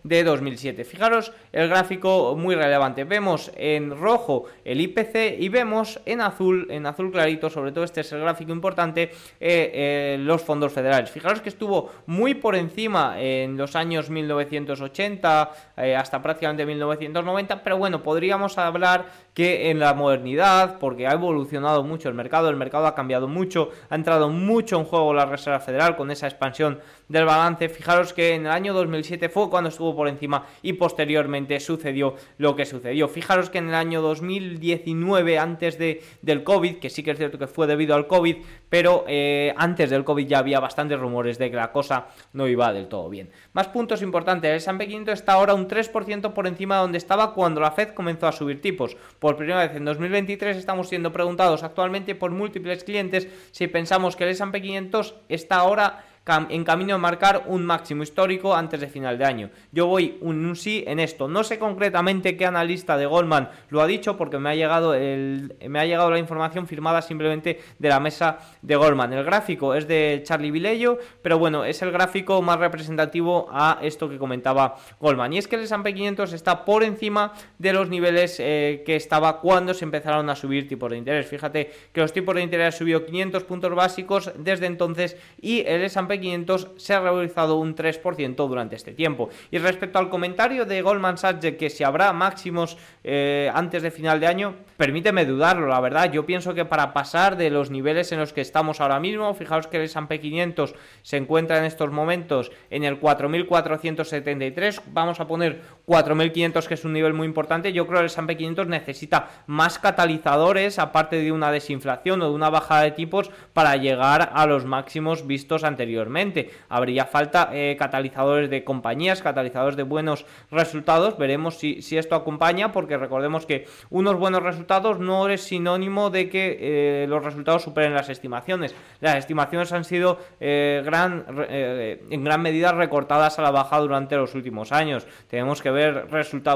de 0.03 0.25
2007. 0.25 0.85
Fijaros 0.85 1.33
el 1.53 1.69
gráfico 1.69 2.37
muy 2.37 2.55
relevante. 2.55 3.05
Vemos 3.05 3.51
en 3.57 3.97
rojo 3.99 4.45
el 4.65 4.81
IPC 4.81 5.39
y 5.39 5.49
vemos 5.49 6.01
en 6.07 6.21
azul, 6.21 6.67
en 6.71 6.87
azul 6.87 7.11
clarito, 7.11 7.51
sobre 7.51 7.73
todo 7.73 7.85
este 7.85 8.01
es 8.01 8.13
el 8.13 8.21
gráfico 8.21 8.53
importante, 8.53 9.03
eh, 9.03 9.11
eh, 9.41 10.17
los 10.21 10.43
fondos 10.43 10.73
federales. 10.73 11.11
Fijaros 11.11 11.41
que 11.41 11.49
estuvo 11.49 11.91
muy 12.07 12.35
por 12.35 12.55
encima 12.57 13.21
en 13.21 13.57
los 13.57 13.77
años 13.77 14.11
1980 14.11 15.51
eh, 15.77 15.97
hasta 15.97 16.23
prácticamente 16.23 16.67
1990, 16.67 17.63
pero 17.63 17.79
bueno, 17.79 18.03
podríamos 18.03 18.59
hablar 18.59 19.07
que 19.35 19.71
en 19.71 19.79
la 19.79 19.95
modernidad, 19.95 20.79
porque 20.79 21.07
ha 21.07 21.13
evolucionado 21.13 21.83
mucho 21.83 22.09
el 22.09 22.15
mercado, 22.15 22.49
el 22.49 22.57
mercado 22.57 22.87
ha 22.87 22.95
cambiado 22.95 23.29
mucho, 23.29 23.71
ha 23.91 23.95
entrado 23.95 24.31
mucho 24.31 24.79
en 24.79 24.85
juego 24.85 25.13
la 25.13 25.27
Reserva 25.27 25.61
Federal 25.61 25.97
con 25.97 26.11
esa 26.11 26.27
expansión 26.27 26.81
del 27.09 27.25
balance. 27.25 27.69
Fijaros 27.69 28.13
que 28.13 28.35
en 28.35 28.47
el 28.47 28.53
año 28.53 28.75
2007 28.75 29.29
fue 29.29 29.51
cuando 29.51 29.69
estuvo 29.69 29.95
por 29.95 30.09
encima 30.09 30.47
y 30.63 30.75
posteriormente 30.75 31.59
sucedió 31.61 32.17
lo 32.39 32.57
que 32.57 32.67
sucedió. 32.67 33.09
Fijaros 33.09 33.51
que 33.51 33.59
en 33.59 33.69
el 33.69 33.75
año 33.75 34.03
2019, 34.03 35.39
antes 35.39 35.79
de, 35.79 36.03
del 36.23 36.45
COVID, 36.45 36.77
que 36.77 36.91
sí 36.91 37.03
que 37.03 37.13
es 37.13 37.19
cierto 37.19 37.39
que 37.39 37.47
fue 37.47 37.67
debido 37.67 37.95
al 37.95 38.07
COVID, 38.07 38.37
pero 38.69 39.05
eh, 39.07 39.55
antes 39.57 39.91
del 39.91 40.05
COVID 40.05 40.27
ya 40.27 40.39
había 40.39 40.61
bastantes 40.61 40.99
rumores 40.99 41.39
de 41.39 41.51
que 41.51 41.57
la 41.57 41.73
cosa 41.73 42.09
no 42.33 42.49
iba 42.49 42.73
del 42.73 42.89
todo 42.89 43.09
bien. 43.09 43.31
Más 43.53 43.69
puntos 43.69 44.03
importantes, 44.03 44.51
el 44.51 44.57
S&P 44.57 44.87
500 44.87 45.15
está 45.15 45.35
ahora 45.35 45.55
un 45.55 45.69
3% 45.69 46.33
por 46.33 46.47
encima 46.47 46.77
de 46.77 46.81
donde 46.83 46.99
estaba 46.99 47.35
cuando 47.35 47.61
la 47.61 47.71
Fed 47.71 47.91
comenzó 47.91 48.27
a 48.27 48.33
subir 48.33 48.61
tipos. 48.61 48.97
Por 49.19 49.37
primera 49.37 49.67
vez 49.67 49.77
en 49.77 49.85
2023 49.85 50.57
estamos 50.57 50.89
siendo 50.89 51.13
preguntados 51.13 51.63
actualmente 51.63 52.15
por 52.15 52.31
múltiples 52.31 52.85
clientes 52.85 53.29
si 53.53 53.67
pensamos 53.69 54.17
que 54.17 54.25
el 54.25 54.31
S&P 54.31 54.61
500 54.61 55.15
está 55.29 55.57
ahora 55.57 56.05
en 56.27 56.65
camino 56.65 56.95
a 56.95 56.99
marcar 56.99 57.45
un 57.47 57.67
máximo 57.67 58.03
histórico 58.03 58.55
antes 58.55 58.81
de 58.81 58.89
final 58.89 59.19
de 59.19 59.25
año. 59.27 59.51
Yo 59.73 59.87
voy 59.87 60.17
un, 60.23 60.57
sí 60.57 60.83
en 60.87 60.99
esto. 60.99 61.29
No 61.29 61.45
sé 61.45 61.59
concretamente 61.59 62.37
qué 62.37 62.47
analista 62.47 62.97
de 62.97 63.05
Goldman 63.05 63.51
lo 63.69 63.83
ha 63.83 63.87
dicho 63.87 64.17
porque 64.17 64.39
me 64.39 64.49
ha 64.49 64.55
llegado 64.55 64.95
el, 64.95 65.55
me 65.69 65.79
ha 65.81 65.85
llegado 65.85 66.11
la 66.11 66.19
información 66.19 66.67
firmada 66.67 67.03
simplemente 67.03 67.61
de 67.79 67.89
la 67.89 68.01
mesa 68.01 68.39
de 68.63 68.75
Goldman. 68.75 69.13
El 69.13 69.25
gráfico 69.25 69.75
es 69.75 69.87
de 69.87 70.23
Charlie 70.25 70.51
Vilello, 70.51 70.99
pero 71.21 71.39
bueno, 71.39 71.65
es 71.65 71.83
el 71.83 71.93
gráfico 71.93 72.41
más 72.41 72.59
representativo 72.59 73.49
a 73.51 73.79
esto 73.83 74.09
que 74.09 74.17
comentaba 74.17 74.77
Goldman. 75.01 75.35
Y 75.35 75.39
es 75.39 75.47
que 75.47 75.57
el 75.57 75.63
S&P 75.63 75.93
500 75.93 76.33
está 76.33 76.65
por 76.65 76.85
encima 76.85 77.35
de 77.59 77.73
los 77.75 77.91
niveles 77.91 78.37
eh, 78.41 78.83
que 78.87 78.97
estaba 78.97 79.41
cuando 79.41 79.75
se 79.75 79.85
empezaron 79.85 80.31
a 80.31 80.37
subir 80.37 80.67
tipos 80.67 80.91
de 80.91 80.97
interés. 80.97 81.27
Fíjate 81.27 81.71
que 81.93 82.01
los 82.01 82.15
tipos 82.15 82.35
de 82.35 82.43
interés 82.43 82.77
subió 82.77 83.05
500 83.05 83.45
puntos 83.45 83.75
básicos 83.75 84.33
desde 84.39 84.67
entonces 84.67 85.17
y 85.41 85.61
el 85.67 85.83
S&P 85.83 86.14
500 86.21 86.69
se 86.77 86.95
ha 86.95 87.01
revalorizado 87.01 87.57
un 87.57 87.75
3% 87.75 88.37
durante 88.49 88.77
este 88.77 88.93
tiempo. 88.93 89.29
Y 89.51 89.59
respecto 89.59 89.99
al 89.99 90.11
comentario 90.11 90.65
de 90.65 90.83
Goldman 90.83 91.19
Sachs 91.19 91.41
de 91.41 91.57
que 91.57 91.71
si 91.71 91.85
habrá 91.85 92.13
máximos 92.13 92.77
eh, 93.03 93.51
antes 93.55 93.83
de 93.83 93.91
final 93.91 94.21
de 94.21 94.27
año, 94.27 94.55
permíteme 94.77 95.25
dudarlo, 95.25 95.67
la 95.67 95.81
verdad. 95.81 96.11
Yo 96.13 96.27
pienso 96.27 96.55
que 96.55 96.65
para 96.65 96.93
pasar 96.93 97.37
de 97.37 97.51
los 97.51 97.71
niveles 97.71 98.13
en 98.13 98.19
los 98.19 98.33
que 98.33 98.41
estamos 98.41 98.81
ahora 98.81 99.01
mismo, 99.01 99.35
fijaos 99.35 99.67
que 99.67 99.77
el 99.77 99.85
S&P 99.85 100.21
500 100.21 100.75
se 101.03 101.17
encuentra 101.17 101.59
en 101.59 101.65
estos 101.65 101.91
momentos 101.91 102.51
en 102.71 102.85
el 102.85 103.01
4.473, 103.01 104.81
vamos 104.93 105.21
a 105.21 105.27
poner 105.27 105.63
4.500 105.87 106.67
que 106.67 106.75
es 106.75 106.85
un 106.85 106.93
nivel 106.93 107.13
muy 107.13 107.27
importante, 107.27 107.73
yo 107.73 107.87
creo 107.87 107.99
que 107.99 108.05
el 108.05 108.11
S&P 108.11 108.37
500 108.37 108.67
necesita 108.69 109.29
más 109.47 109.79
catalizadores 109.79 110.79
aparte 110.79 111.17
de 111.17 111.33
una 111.33 111.51
desinflación 111.51 112.23
o 112.23 112.29
de 112.29 112.35
una 112.35 112.51
bajada 112.51 112.83
de 112.83 112.93
tipos 112.93 113.31
para 113.53 113.77
llegar 113.77 114.31
a 114.33 114.47
los 114.47 114.65
máximos 114.65 115.27
vistos 115.27 115.65
anteriormente. 115.65 116.51
Habría 116.69 117.05
falta 117.05 117.51
eh, 117.53 117.77
catalizadores 117.79 118.49
de 118.51 118.65
compañías, 118.65 119.23
catalizadores 119.23 119.77
de 119.77 119.83
buenos 119.83 120.25
resultados, 120.51 121.19
veremos 121.19 121.59
si, 121.59 121.79
esto 121.97 122.15
acompaña 122.15 122.73
porque 122.73 122.97
recordemos 122.97 123.47
que 123.47 123.67
unos 123.91 124.17
buenos 124.17 124.43
resultados 124.43 124.99
no 124.99 125.29
es 125.29 125.43
sinónimo 125.43 126.11
de 126.11 126.29
que 126.29 126.59
eh, 126.61 127.07
los 127.09 127.23
resultados 127.23 127.63
superen 127.63 127.95
las 127.95 128.09
estimaciones. 128.09 128.75
Las 129.01 129.17
estimaciones 129.17 129.73
han 129.73 129.85
sido 129.85 130.19
eh, 130.41 130.83
gran, 130.85 131.25
en 131.49 132.25
gran 132.25 132.43
medida 132.43 132.73
recortadas 132.73 133.39
a 133.39 133.43
la 133.43 133.51
baja 133.51 133.79
durante 133.79 134.17
los 134.17 134.35
últimos 134.35 134.73
años. 134.73 135.07
Tenemos 135.29 135.63
que 135.63 135.71
ver 135.75 136.07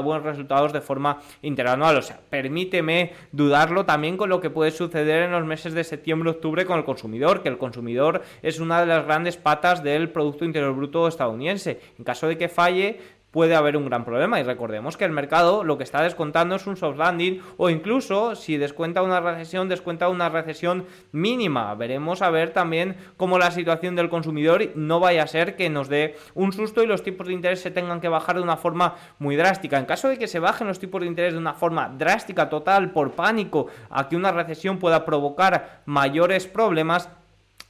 buenos 0.03 0.23
resultados 0.23 0.73
de 0.73 0.81
forma 0.81 1.21
interanual. 1.43 1.97
O 1.97 2.01
sea, 2.01 2.19
permíteme 2.29 3.13
dudarlo 3.31 3.85
también 3.85 4.17
con 4.17 4.29
lo 4.29 4.41
que 4.41 4.49
puede 4.49 4.71
suceder 4.71 5.23
en 5.23 5.31
los 5.31 5.45
meses 5.45 5.73
de 5.73 5.83
septiembre-octubre 5.83 6.65
con 6.65 6.79
el 6.79 6.85
consumidor, 6.85 7.43
que 7.43 7.49
el 7.49 7.59
consumidor 7.59 8.23
es 8.41 8.59
una 8.59 8.79
de 8.79 8.87
las 8.87 9.05
grandes 9.05 9.37
patas 9.37 9.83
del 9.83 10.09
Producto 10.09 10.45
Interior 10.45 10.73
Bruto 10.73 11.07
estadounidense. 11.07 11.79
En 11.97 12.03
caso 12.03 12.27
de 12.27 12.37
que 12.37 12.49
falle, 12.49 12.99
puede 13.31 13.55
haber 13.55 13.77
un 13.77 13.85
gran 13.85 14.05
problema. 14.05 14.39
Y 14.39 14.43
recordemos 14.43 14.97
que 14.97 15.05
el 15.05 15.11
mercado 15.11 15.63
lo 15.63 15.77
que 15.77 15.83
está 15.83 16.01
descontando 16.01 16.55
es 16.55 16.67
un 16.67 16.77
soft 16.77 16.97
landing 16.97 17.41
o 17.57 17.69
incluso 17.69 18.35
si 18.35 18.57
descuenta 18.57 19.01
una 19.01 19.19
recesión, 19.19 19.69
descuenta 19.69 20.09
una 20.09 20.29
recesión 20.29 20.85
mínima. 21.11 21.73
Veremos 21.75 22.21
a 22.21 22.29
ver 22.29 22.51
también 22.51 22.95
cómo 23.17 23.37
la 23.37 23.51
situación 23.51 23.95
del 23.95 24.09
consumidor 24.09 24.69
no 24.75 24.99
vaya 24.99 25.23
a 25.23 25.27
ser 25.27 25.55
que 25.55 25.69
nos 25.69 25.89
dé 25.89 26.15
un 26.33 26.51
susto 26.51 26.83
y 26.83 26.87
los 26.87 27.03
tipos 27.03 27.27
de 27.27 27.33
interés 27.33 27.61
se 27.61 27.71
tengan 27.71 28.01
que 28.01 28.09
bajar 28.09 28.35
de 28.35 28.41
una 28.41 28.57
forma 28.57 28.95
muy 29.19 29.35
drástica. 29.35 29.77
En 29.77 29.85
caso 29.85 30.09
de 30.09 30.17
que 30.17 30.27
se 30.27 30.39
bajen 30.39 30.67
los 30.67 30.79
tipos 30.79 31.01
de 31.01 31.07
interés 31.07 31.33
de 31.33 31.39
una 31.39 31.53
forma 31.53 31.89
drástica, 31.89 32.49
total, 32.49 32.91
por 32.91 33.11
pánico, 33.11 33.67
a 33.89 34.07
que 34.09 34.15
una 34.15 34.31
recesión 34.31 34.79
pueda 34.79 35.05
provocar 35.05 35.81
mayores 35.85 36.47
problemas, 36.47 37.09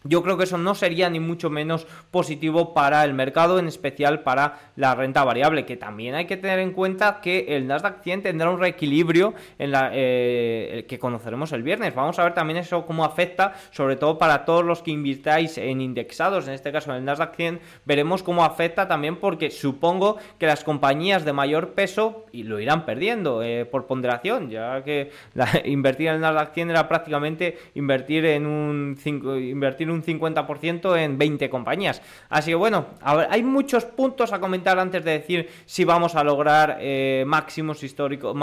yo 0.03 0.23
creo 0.23 0.37
que 0.37 0.45
eso 0.45 0.57
no 0.57 0.75
sería 0.75 1.09
ni 1.09 1.19
mucho 1.19 1.49
menos 1.49 1.85
positivo 2.09 2.73
para 2.73 3.03
el 3.03 3.13
mercado, 3.13 3.59
en 3.59 3.67
especial 3.67 4.21
para 4.21 4.71
la 4.77 4.95
renta 4.95 5.25
variable, 5.25 5.65
que 5.65 5.75
también 5.75 6.15
hay 6.15 6.25
que 6.25 6.37
tener 6.37 6.59
en 6.59 6.71
cuenta 6.71 7.19
que 7.21 7.47
el 7.49 7.67
Nasdaq 7.67 8.01
100 8.01 8.23
tendrá 8.23 8.49
un 8.49 8.59
reequilibrio 8.59 9.33
en 9.57 9.71
la, 9.71 9.91
eh, 9.93 10.85
que 10.87 10.99
conoceremos 10.99 11.51
el 11.51 11.63
viernes. 11.63 11.93
Vamos 11.95 12.17
a 12.17 12.23
ver 12.23 12.33
también 12.33 12.57
eso 12.57 12.85
cómo 12.85 13.03
afecta, 13.03 13.55
sobre 13.71 13.97
todo 13.97 14.17
para 14.17 14.45
todos 14.45 14.63
los 14.63 14.81
que 14.81 14.91
invirtáis 14.91 15.57
en 15.57 15.81
indexados, 15.81 16.47
en 16.47 16.53
este 16.53 16.71
caso 16.71 16.91
en 16.91 16.97
el 16.97 17.05
Nasdaq 17.05 17.35
100, 17.35 17.59
veremos 17.83 18.23
cómo 18.23 18.45
afecta 18.45 18.87
también 18.87 19.17
porque 19.17 19.51
supongo 19.51 20.17
que 20.37 20.45
las 20.45 20.63
compañías 20.63 21.25
de 21.25 21.33
mayor 21.33 21.73
peso 21.73 22.25
y 22.31 22.43
lo 22.43 22.61
irán 22.61 22.85
perdiendo 22.85 23.43
eh, 23.43 23.65
por 23.65 23.85
ponderación, 23.85 24.49
ya 24.49 24.81
que 24.83 25.11
invertir 25.65 26.07
en 26.07 26.15
el 26.15 26.21
Nasdaq 26.21 26.53
100 26.53 26.69
era 26.69 26.87
prácticamente 26.87 27.57
invertir 27.75 28.25
en 28.25 28.45
un 28.45 28.95
5, 28.97 29.35
invertir 29.35 29.88
un 29.91 30.03
50% 30.03 30.97
en 30.97 31.17
20 31.17 31.49
compañías. 31.49 32.01
Así 32.29 32.51
que 32.51 32.55
bueno, 32.55 32.87
hay 33.01 33.43
muchos 33.43 33.85
puntos 33.85 34.33
a 34.33 34.39
comentar 34.39 34.79
antes 34.79 35.03
de 35.03 35.11
decir 35.11 35.49
si 35.65 35.85
vamos 35.85 36.15
a 36.15 36.23
lograr 36.23 36.77
eh, 36.79 37.23
máximos 37.25 37.83
históricos, 37.83 38.35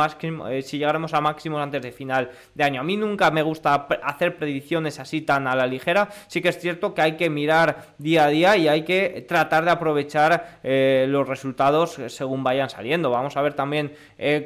eh, 0.51 0.63
si 0.63 0.79
llegaremos 0.79 1.15
a 1.15 1.21
máximos 1.21 1.61
antes 1.61 1.83
de 1.83 1.93
final 1.93 2.31
de 2.55 2.65
año. 2.65 2.81
A 2.81 2.85
mí 2.85 2.97
nunca 2.97 3.31
me 3.31 3.43
gusta 3.43 3.87
hacer 4.03 4.37
predicciones 4.37 4.99
así 5.01 5.23
tan 5.23 5.47
a 5.47 5.55
la 5.55 5.67
ligera. 5.67 6.09
Sí 6.27 6.41
que 6.41 6.49
es 6.49 6.59
cierto 6.59 6.95
que 6.95 7.03
hay 7.03 7.17
que 7.17 7.31
mirar 7.31 7.95
día 7.99 8.27
a 8.27 8.29
día 8.29 8.57
y 8.57 8.69
hay 8.69 8.83
que 8.83 9.25
tratar 9.29 9.65
de 9.65 9.71
aprovechar 9.71 10.59
eh, 10.63 11.07
los 11.09 11.29
resultados 11.29 11.99
según 12.09 12.43
vayan 12.43 12.71
saliendo. 12.71 13.11
Vamos 13.11 13.37
a 13.37 13.43
ver 13.43 13.55
también 13.55 13.93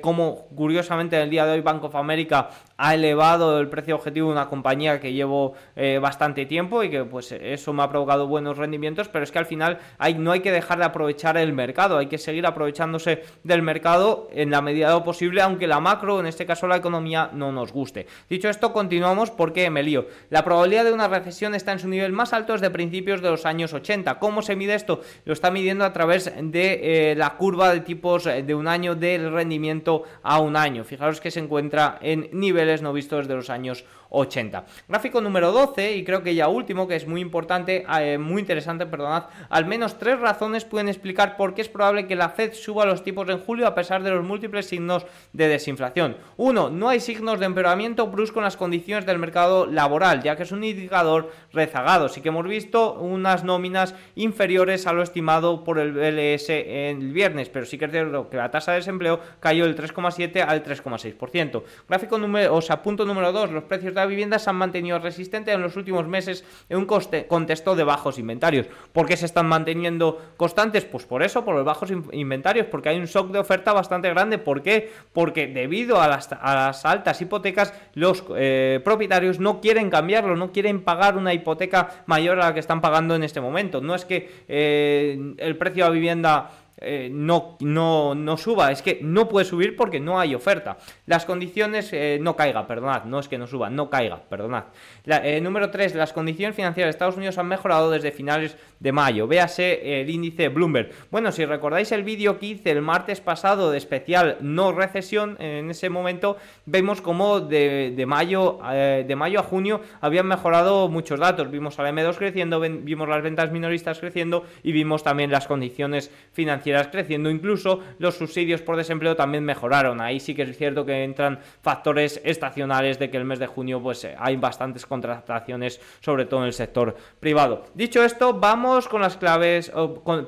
cómo, 0.01 0.49
curiosamente, 0.55 1.17
en 1.17 1.23
el 1.23 1.31
día 1.31 1.47
de 1.47 1.53
hoy 1.53 1.61
Bank 1.61 1.85
of 1.85 1.95
America 1.95 2.51
ha 2.83 2.95
elevado 2.95 3.61
el 3.61 3.69
precio 3.69 3.95
objetivo 3.95 4.29
de 4.29 4.33
una 4.33 4.49
compañía 4.49 5.01
que 5.01 5.13
llevo 5.13 5.55
bastante 6.01 6.47
tiempo 6.47 6.83
y 6.83 6.91
que 6.91 7.05
pues 7.05 7.33
eso 7.33 7.73
me 7.73 7.83
ha 7.83 7.89
provocado 7.89 8.27
buenos 8.27 8.59
rendimientos, 8.59 9.09
pero 9.09 9.25
es 9.25 9.31
que 9.31 9.39
al 9.39 9.47
final 9.47 9.79
hay, 9.99 10.15
no 10.15 10.33
hay 10.33 10.41
que 10.41 10.53
dejar 10.53 10.79
de 10.79 10.85
aprovechar 10.85 11.37
el 11.37 11.53
mercado, 11.53 11.99
hay 11.99 12.07
que 12.07 12.19
seguir 12.19 12.47
aprovechándose 12.47 13.23
del 13.45 13.63
mercado 13.63 14.29
en 14.33 14.51
la 14.51 14.63
medida 14.63 14.89
de 14.89 14.95
lo 14.95 15.05
posible, 15.05 15.43
aunque 15.43 15.67
la 15.67 15.81
macro, 15.81 16.21
en 16.21 16.27
este 16.27 16.47
caso 16.47 16.67
la 16.67 16.77
economía, 16.77 17.31
no 17.33 17.53
nos 17.53 17.73
guste. 17.73 18.07
Dicho 18.29 18.49
esto, 18.49 18.73
continuamos 18.73 19.31
porque 19.31 19.69
me 19.71 19.83
lío. 19.83 20.07
La 20.31 20.45
probabilidad 20.45 20.85
de 20.85 20.93
una 20.93 21.09
recesión 21.09 21.55
está 21.55 21.73
en 21.73 21.79
su 21.79 21.89
nivel 21.89 22.13
más 22.13 22.33
alto 22.33 22.53
desde 22.53 22.71
principios 22.71 23.21
de 23.21 23.31
los 23.31 23.47
años 23.47 23.73
80. 23.73 24.19
¿Cómo 24.19 24.43
se 24.43 24.57
mide 24.57 24.75
esto? 24.75 25.01
Lo 25.25 25.33
está 25.33 25.51
midiendo 25.51 25.85
a 25.85 25.93
través 25.93 26.33
de 26.41 27.11
eh, 27.11 27.15
la 27.17 27.37
curva 27.37 27.73
de 27.73 27.81
tipos 27.81 28.25
de 28.25 28.55
un 28.55 28.69
año 28.69 28.95
del 28.95 29.33
rendimiento 29.33 30.05
a 30.23 30.41
un 30.41 30.57
año. 30.57 30.85
Fijaros 30.85 31.21
que 31.21 31.31
se 31.31 31.41
encuentra 31.41 31.99
en 32.01 32.29
niveles 32.33 32.70
no 32.81 32.93
vistos 32.93 33.27
desde 33.27 33.35
los 33.37 33.51
años 33.51 33.85
80. 34.11 34.65
Gráfico 34.89 35.21
número 35.21 35.53
12, 35.53 35.97
y 35.97 36.05
creo 36.05 36.23
que 36.23 36.35
ya 36.35 36.49
último, 36.49 36.87
que 36.87 36.97
es 36.97 37.07
muy 37.07 37.21
importante, 37.21 37.85
eh, 38.01 38.19
muy 38.19 38.41
interesante, 38.41 38.87
perdonad, 38.87 39.25
al 39.49 39.65
menos 39.65 39.99
tres 39.99 40.21
razones 40.21 40.65
pueden 40.65 40.89
explicar 40.89 41.37
por 41.37 41.55
qué 41.55 41.63
es 41.63 41.69
probable 41.69 42.07
que 42.07 42.17
la 42.17 42.29
Fed 42.29 42.53
suba 42.53 42.85
los 42.85 43.03
tipos 43.03 43.29
en 43.29 43.39
julio 43.39 43.67
a 43.67 43.75
pesar 43.75 44.03
de 44.03 44.11
los 44.11 44.25
múltiples 44.25 44.67
signos 44.67 45.07
de 45.33 45.49
desinflación. 45.49 46.17
Uno, 46.37 46.71
no 46.71 46.89
hay 46.89 47.01
signos 47.01 47.41
de 47.41 47.47
empeoramiento 47.47 48.09
brusco 48.09 48.41
en 48.41 48.45
las 48.45 48.57
condiciones 48.57 49.07
del 49.07 49.19
mercado 49.19 49.67
laboral, 49.67 50.23
ya 50.23 50.37
que 50.37 50.43
es 50.43 50.53
un 50.53 50.65
indicador 50.65 51.31
rezagado. 51.53 52.09
Sí 52.09 52.21
que 52.21 52.29
hemos 52.29 52.47
visto 52.47 52.95
unas 52.95 53.45
nóminas 53.45 53.95
inferiores 54.17 54.87
a 54.87 54.93
lo 54.93 55.03
estimado 55.03 55.65
por 55.65 55.79
el 55.79 55.93
BLS 55.93 56.51
el 56.51 57.13
viernes, 57.13 57.49
pero 57.49 57.67
sí 57.67 57.79
que 57.79 57.87
es 57.87 57.91
cierto 57.91 58.29
que 58.29 58.37
la 58.37 58.51
tasa 58.51 58.73
de 58.73 58.79
desempleo 58.79 59.21
cayó 59.41 59.65
del 59.65 59.77
3,7 59.77 60.45
al 60.47 60.63
3,6%. 60.63 61.63
Gráfico 61.89 62.19
número, 62.19 62.55
o 62.55 62.61
sea, 62.61 62.83
punto 62.83 63.05
número 63.05 63.33
2, 63.33 63.53
los 63.53 63.65
precios 63.65 63.95
de 63.95 64.00
vivienda 64.07 64.39
se 64.39 64.51
han 64.51 64.57
mantenido 64.57 64.99
resistentes 64.99 65.55
en 65.55 65.63
los 65.63 65.77
últimos 65.77 66.07
meses 66.07 66.45
en 66.69 66.79
un 66.79 66.87
contexto 66.87 67.75
de 67.75 67.85
bajos 67.85 68.19
inventarios. 68.19 68.67
¿Por 68.93 69.07
qué 69.07 69.17
se 69.17 69.27
están 69.27 69.47
manteniendo 69.47 70.21
constantes? 70.37 70.85
Pues 70.85 71.07
por 71.07 71.23
eso, 71.23 71.45
por 71.45 71.55
los 71.55 71.65
bajos 71.65 71.91
inventarios, 72.13 72.67
porque 72.67 72.91
hay 72.91 72.99
un 72.99 73.07
shock 73.07 73.31
de 73.31 73.39
oferta 73.39 73.73
bastante 73.73 74.09
grande. 74.11 74.39
¿Por 74.39 74.63
qué? 74.63 74.91
Porque 75.13 75.47
debido 75.47 76.01
a 76.01 76.09
las, 76.09 76.85
altas 76.85 77.21
hipotecas, 77.21 77.75
los 77.95 78.25
eh, 78.37 78.81
propietarios 78.85 79.41
no 79.41 79.61
quieren 79.61 79.91
cambiarlo, 79.91 80.37
no 80.37 80.53
quieren 80.53 80.83
pagar 80.83 81.17
una 81.17 81.35
hipoteca 81.35 82.05
mayor 82.07 82.41
a 82.41 82.47
la 82.47 82.55
que 82.55 82.61
están 82.61 82.81
pagando 82.81 83.15
en 83.15 83.23
este 83.23 83.41
momento. 83.41 83.81
No 83.81 83.95
es 83.95 84.05
que 84.05 84.45
eh, 84.49 85.35
el 85.39 85.57
precio 85.57 85.85
de 85.85 85.91
la 85.91 85.95
vivienda 85.95 86.51
eh, 86.83 87.11
no, 87.13 87.59
no, 87.61 88.15
no 88.15 88.37
suba, 88.39 88.73
es 88.73 88.81
que 88.81 89.01
no 89.03 89.29
puede 89.29 89.45
subir 89.45 89.77
porque 89.77 90.01
no 90.01 90.19
hay 90.19 90.35
oferta. 90.35 90.79
Las 91.05 91.27
condiciones, 91.27 91.91
eh, 91.93 92.19
no 92.21 92.37
caiga, 92.37 92.67
perdonad, 92.67 93.05
no 93.05 93.19
es 93.19 93.29
que 93.29 93.37
no 93.37 93.47
suba, 93.47 93.69
no 93.69 93.91
caiga, 93.91 94.23
perdonad. 94.23 94.65
Eh, 95.05 95.41
número 95.43 95.71
3, 95.71 95.95
las 95.95 96.15
condiciones 96.15 96.57
financieras 96.57 96.89
de 96.89 96.91
Estados 96.97 97.17
Unidos 97.19 97.37
han 97.37 97.49
mejorado 97.49 97.91
desde 97.91 98.13
finales 98.13 98.57
de 98.79 98.93
mayo. 98.93 99.27
Véase 99.27 100.01
el 100.01 100.09
índice 100.09 100.49
Bloomberg. 100.49 100.91
Bueno, 101.11 101.33
si 101.33 101.45
recordáis 101.45 101.93
el 101.93 102.03
vídeo 102.03 102.39
que 102.39 102.47
hice 102.47 102.71
el 102.71 102.81
martes 102.81 103.21
pasado 103.21 103.71
de 103.71 103.77
especial 103.77 104.39
no 104.41 104.73
recesión, 104.73 105.37
en 105.39 105.71
ese 105.71 105.91
momento 105.91 106.39
vemos 106.65 107.03
como 107.03 107.41
de, 107.41 108.05
mayo, 108.07 108.59
de 108.71 109.17
mayo 109.17 109.41
a 109.41 109.43
junio 109.43 109.83
habían 110.01 110.27
mejorado 110.27 110.89
muchos 110.89 111.21
datos. 111.21 111.51
Vimos 111.51 111.79
al 111.79 111.95
M2 111.95 112.17
creciendo, 112.17 112.61
vimos 112.61 113.09
las 113.09 113.23
ventas 113.23 113.53
minoristas 113.53 113.99
creciendo 113.99 114.45
y 114.63 114.73
vimos 114.73 115.03
también 115.03 115.31
las 115.31 115.47
condiciones 115.47 116.11
financieras 116.33 116.70
creciendo, 116.91 117.31
incluso 117.31 117.81
los 117.99 118.17
subsidios 118.17 118.63
por 118.63 118.77
desempleo 118.77 119.17
también 119.17 119.45
mejoraron. 119.45 120.01
Ahí 120.01 120.21
sí 120.21 120.35
que 120.35 120.43
es 120.43 120.57
cierto 120.57 120.85
que 120.85 121.05
entran 121.05 121.41
factores 121.63 122.21
estacionales 122.25 122.99
de 122.99 123.11
que 123.11 123.17
el 123.17 123.25
mes 123.25 123.39
de 123.39 123.47
junio 123.47 123.83
pues 123.83 124.05
eh, 124.05 124.15
hay 124.19 124.37
bastantes 124.37 124.87
contrataciones, 124.87 125.81
sobre 126.01 126.25
todo 126.27 126.41
en 126.41 126.47
el 126.47 126.53
sector 126.53 126.97
privado. 127.19 127.67
Dicho 127.75 128.03
esto, 128.05 128.35
vamos 128.35 128.89
con 128.89 129.01
las 129.01 129.17
claves, 129.17 129.73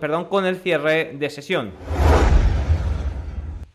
perdón, 0.01 0.27
con 0.27 0.47
el 0.47 0.57
cierre 0.57 1.13
de 1.15 1.31
sesión. 1.31 1.73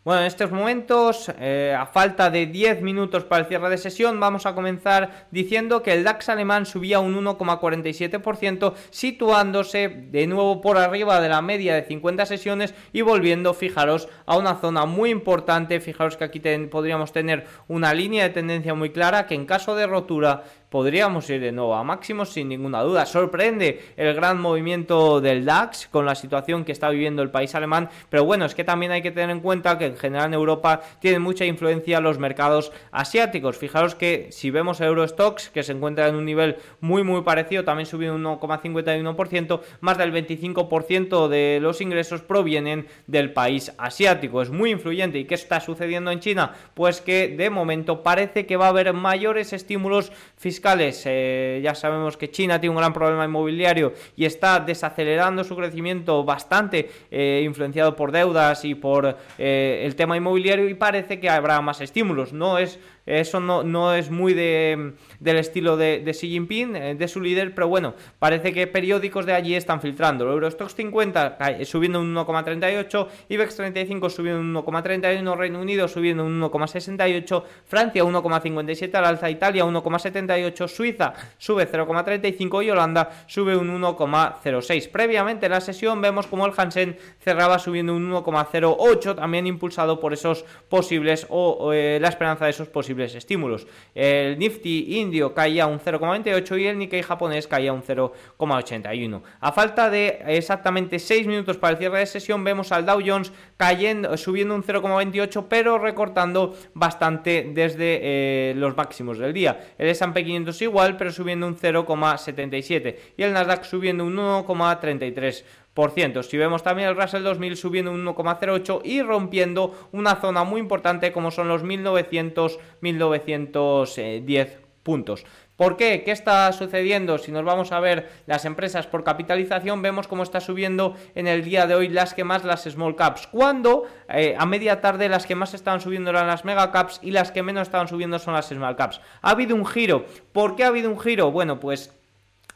Bueno, 0.08 0.22
en 0.22 0.28
estos 0.28 0.52
momentos, 0.52 1.30
eh, 1.38 1.76
a 1.78 1.86
falta 1.86 2.30
de 2.30 2.46
10 2.46 2.82
minutos 2.82 3.26
para 3.26 3.42
el 3.42 3.48
cierre 3.50 3.70
de 3.70 3.78
sesión, 3.78 4.22
vamos 4.22 4.46
a 4.46 4.56
comenzar 4.56 5.28
diciendo 5.32 5.84
que 5.84 5.92
el 5.92 6.06
DAX 6.06 6.30
alemán 6.30 6.66
subía 6.66 7.02
un 7.02 7.14
1,47%, 7.14 8.74
situándose 8.90 9.90
de 9.90 10.26
nuevo 10.28 10.62
por 10.62 10.78
arriba 10.78 11.20
de 11.20 11.28
la 11.28 11.42
media 11.42 11.76
de 11.76 11.84
50 11.84 12.26
sesiones 12.26 12.74
y 12.94 13.02
volviendo, 13.02 13.54
fijaros, 13.54 14.08
a 14.26 14.38
una 14.38 14.56
zona 14.62 14.86
muy 14.86 15.10
importante. 15.10 15.82
Fijaros 15.82 16.16
que 16.16 16.24
aquí 16.24 16.40
podríamos 16.72 17.12
tener 17.12 17.46
una 17.68 17.94
línea 17.94 18.24
de 18.24 18.30
tendencia 18.30 18.74
muy 18.74 18.92
clara 18.92 19.28
que 19.28 19.36
en 19.36 19.46
caso 19.46 19.76
de 19.76 19.88
rotura 19.88 20.46
podríamos 20.70 21.30
ir 21.30 21.42
de 21.42 21.52
nuevo 21.52 21.76
a 21.76 21.84
máximos 21.84 22.30
sin 22.30 22.50
ninguna 22.50 22.82
duda. 22.82 23.06
Sorprende 23.06 23.82
el 23.96 24.14
gran 24.14 24.40
movimiento 24.40 25.22
del 25.22 25.46
DAX 25.46 25.88
con 25.88 26.06
la 26.06 26.16
situación 26.16 26.66
que 26.66 26.72
está 26.72 26.90
viviendo 26.90 27.22
el 27.22 27.32
país 27.32 27.56
alemán, 27.56 27.90
pero 28.10 28.26
bueno, 28.26 28.46
es 28.46 28.56
que 28.56 28.64
también 28.64 28.92
hay 28.92 29.02
que 29.02 29.12
tener 29.12 29.30
en 29.30 29.40
cuenta 29.40 29.78
que 29.78 29.86
en 29.86 29.98
general 29.98 30.28
en 30.28 30.34
Europa 30.34 30.82
tienen 31.00 31.22
mucha 31.22 31.46
influencia 31.46 32.02
los 32.02 32.20
mercados 32.20 32.72
asiáticos. 32.92 33.58
Fijaros 33.58 33.96
que 33.96 34.28
si 34.32 34.52
vemos 34.52 34.82
Eurostox, 34.82 35.50
que 35.50 35.64
se 35.64 35.72
encuentra 35.72 36.08
en 36.08 36.16
un 36.16 36.26
nivel 36.26 36.58
muy 36.82 37.04
muy 37.04 37.22
parecido, 37.22 37.64
también 37.64 37.86
subió 37.86 38.14
un 38.14 38.24
1,51%, 38.24 39.62
más 39.82 39.98
del 39.98 40.14
25% 40.14 41.28
de 41.28 41.60
los 41.62 41.82
ingresos 41.82 42.22
provienen 42.22 42.88
del 43.08 43.32
país 43.32 43.72
asiático. 43.78 44.42
Es 44.42 44.50
muy 44.50 44.72
influyente. 44.72 45.20
¿Y 45.20 45.26
qué 45.26 45.36
está 45.36 45.60
sucediendo 45.60 46.12
en 46.12 46.20
China? 46.20 46.54
Pues 46.74 47.02
que 47.02 47.30
de 47.30 47.50
momento 47.50 48.04
parece 48.04 48.46
que 48.46 48.58
va 48.58 48.66
a 48.66 48.70
haber 48.70 48.94
mayores 48.94 49.54
estímulos 49.54 50.12
fiscales 50.36 50.57
fiscales, 50.58 51.04
eh, 51.06 51.60
ya 51.64 51.76
sabemos 51.76 52.18
que 52.18 52.32
China 52.32 52.60
tiene 52.60 52.72
un 52.72 52.78
gran 52.78 52.92
problema 52.92 53.26
inmobiliario 53.26 53.94
y 54.16 54.26
está 54.26 54.60
desacelerando 54.60 55.44
su 55.44 55.56
crecimiento 55.56 56.24
bastante 56.24 56.90
eh, 57.12 57.44
influenciado 57.46 57.96
por 57.96 58.12
deudas 58.12 58.66
y 58.66 58.74
por 58.74 59.18
eh, 59.38 59.84
el 59.86 59.96
tema 59.96 60.18
inmobiliario 60.18 60.68
y 60.68 60.74
parece 60.74 61.20
que 61.20 61.30
habrá 61.30 61.62
más 61.62 61.80
estímulos. 61.80 62.34
No 62.34 62.58
es 62.58 62.80
Eso 63.06 63.40
no, 63.40 63.64
no 63.64 63.94
es 63.94 64.12
muy 64.12 64.34
de, 64.34 64.94
del 65.22 65.38
estilo 65.38 65.78
de, 65.78 66.04
Xi 66.12 66.28
Jinping, 66.28 66.98
de 66.98 67.08
su 67.08 67.22
líder, 67.22 67.56
pero 67.56 67.70
bueno, 67.70 67.94
parece 68.20 68.52
que 68.52 68.68
periódicos 68.68 69.26
de 69.26 69.34
allí 69.34 69.56
están 69.56 69.80
filtrando. 69.80 70.26
El 70.26 70.32
Eurostox 70.32 70.76
50 70.76 71.38
subiendo 71.64 72.02
un 72.02 72.14
1,38, 72.14 73.08
IBEX 73.30 73.56
35 73.56 74.10
subiendo 74.10 74.42
un 74.42 74.54
1,31, 74.66 75.38
Reino 75.38 75.62
Unido 75.62 75.88
subiendo 75.88 76.26
un 76.26 76.42
1,68, 76.42 77.44
Francia 77.66 78.04
1,57 78.04 78.94
al 78.96 79.06
alza, 79.06 79.30
Italia 79.30 79.64
1,78, 79.64 80.47
Suiza 80.56 81.14
sube 81.38 81.70
0,35 81.70 82.66
y 82.66 82.70
Holanda 82.70 83.10
sube 83.28 83.56
un 83.56 83.82
1,06. 83.82 84.90
Previamente 84.90 85.46
en 85.46 85.52
la 85.52 85.62
sesión 85.62 86.02
vemos 86.02 86.28
como 86.28 86.46
el 86.46 86.54
Hansen 86.56 86.98
cerraba 87.20 87.60
subiendo 87.60 87.96
un 87.96 88.12
1,08, 88.12 89.16
también 89.16 89.48
impulsado 89.48 90.00
por 90.00 90.14
esos 90.14 90.46
posibles 90.70 91.28
o, 91.30 91.74
eh, 91.74 92.00
la 92.02 92.10
esperanza 92.10 92.46
de 92.46 92.52
esos 92.52 92.68
posibles 92.70 93.16
estímulos. 93.16 93.68
El 93.94 94.38
Nifty 94.38 95.00
indio 95.00 95.34
caía 95.34 95.68
un 95.68 95.80
0,28 95.80 96.60
y 96.60 96.68
el 96.68 96.78
Nikkei 96.78 97.02
japonés 97.02 97.48
caía 97.48 97.74
un 97.74 97.84
0,81. 97.84 99.22
A 99.40 99.52
falta 99.52 99.90
de 99.90 100.22
exactamente 100.28 101.00
6 101.00 101.28
minutos 101.28 101.58
para 101.58 101.72
el 101.74 101.78
cierre 101.78 102.00
de 102.00 102.06
sesión 102.06 102.44
vemos 102.44 102.72
al 102.72 102.86
Dow 102.86 103.02
Jones 103.06 103.32
cayendo, 103.58 104.16
subiendo 104.18 104.56
un 104.56 104.64
0,28 104.64 105.46
pero 105.50 105.78
recortando 105.78 106.56
bastante 106.74 107.52
desde 107.54 108.00
eh, 108.02 108.54
los 108.56 108.76
máximos 108.76 109.18
del 109.18 109.34
día. 109.34 109.60
El 109.78 109.90
S&P 109.90 110.24
500 110.24 110.37
igual 110.62 110.98
pero 110.98 111.12
subiendo 111.12 111.48
un 111.48 111.58
0,77 111.58 112.98
y 113.18 113.24
el 113.24 113.34
Nasdaq 113.34 113.64
subiendo 113.64 114.06
un 114.06 114.18
1,33%. 114.18 116.24
Si 116.24 116.38
vemos 116.38 116.64
también 116.64 116.88
el 116.90 116.96
Russell 116.96 117.24
2000 117.24 117.58
subiendo 117.58 117.92
un 117.92 118.06
1,08 118.06 118.82
y 118.84 119.02
rompiendo 119.02 119.74
una 119.92 120.16
zona 120.16 120.44
muy 120.44 120.60
importante 120.60 121.12
como 121.12 121.32
son 121.32 121.48
los 121.48 121.64
1900-1910 121.64 124.50
puntos. 124.84 125.26
¿Por 125.58 125.76
qué? 125.76 126.04
¿Qué 126.04 126.12
está 126.12 126.54
sucediendo? 126.54 127.18
Si 127.18 127.32
nos 127.32 127.44
vamos 127.44 127.72
a 127.72 127.80
ver 127.80 128.12
las 128.28 128.46
empresas 128.46 128.86
por 128.86 129.04
capitalización, 129.04 129.82
vemos 129.82 130.08
cómo 130.08 130.22
está 130.22 130.40
subiendo 130.40 130.96
en 131.16 131.26
el 131.26 131.44
día 131.44 131.66
de 131.66 131.74
hoy 131.74 131.90
las 131.90 132.14
que 132.14 132.24
más 132.24 132.44
las 132.44 132.66
small 132.66 132.96
caps. 132.96 133.26
Cuando 133.26 133.86
eh, 134.08 134.36
a 134.38 134.46
media 134.46 134.82
tarde 134.82 135.10
las 135.10 135.26
que 135.26 135.34
más 135.34 135.56
estaban 135.56 135.82
subiendo 135.82 136.12
eran 136.12 136.28
las 136.28 136.46
mega 136.46 136.72
caps 136.72 137.00
y 137.02 137.10
las 137.10 137.32
que 137.32 137.42
menos 137.42 137.64
estaban 137.64 137.88
subiendo 137.88 138.20
son 138.20 138.36
las 138.36 138.50
small 138.50 138.76
caps. 138.76 139.02
Ha 139.24 139.32
habido 139.32 139.56
un 139.56 139.66
giro. 139.66 140.06
¿Por 140.32 140.56
qué 140.56 140.64
ha 140.64 140.68
habido 140.68 140.92
un 140.92 141.00
giro? 141.00 141.32
Bueno, 141.32 141.60
pues 141.60 141.92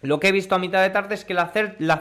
lo 0.03 0.19
que 0.19 0.27
he 0.27 0.31
visto 0.31 0.55
a 0.55 0.59
mitad 0.59 0.81
de 0.81 0.89
tarde 0.89 1.15
es 1.15 1.25
que 1.25 1.33
la, 1.35 1.51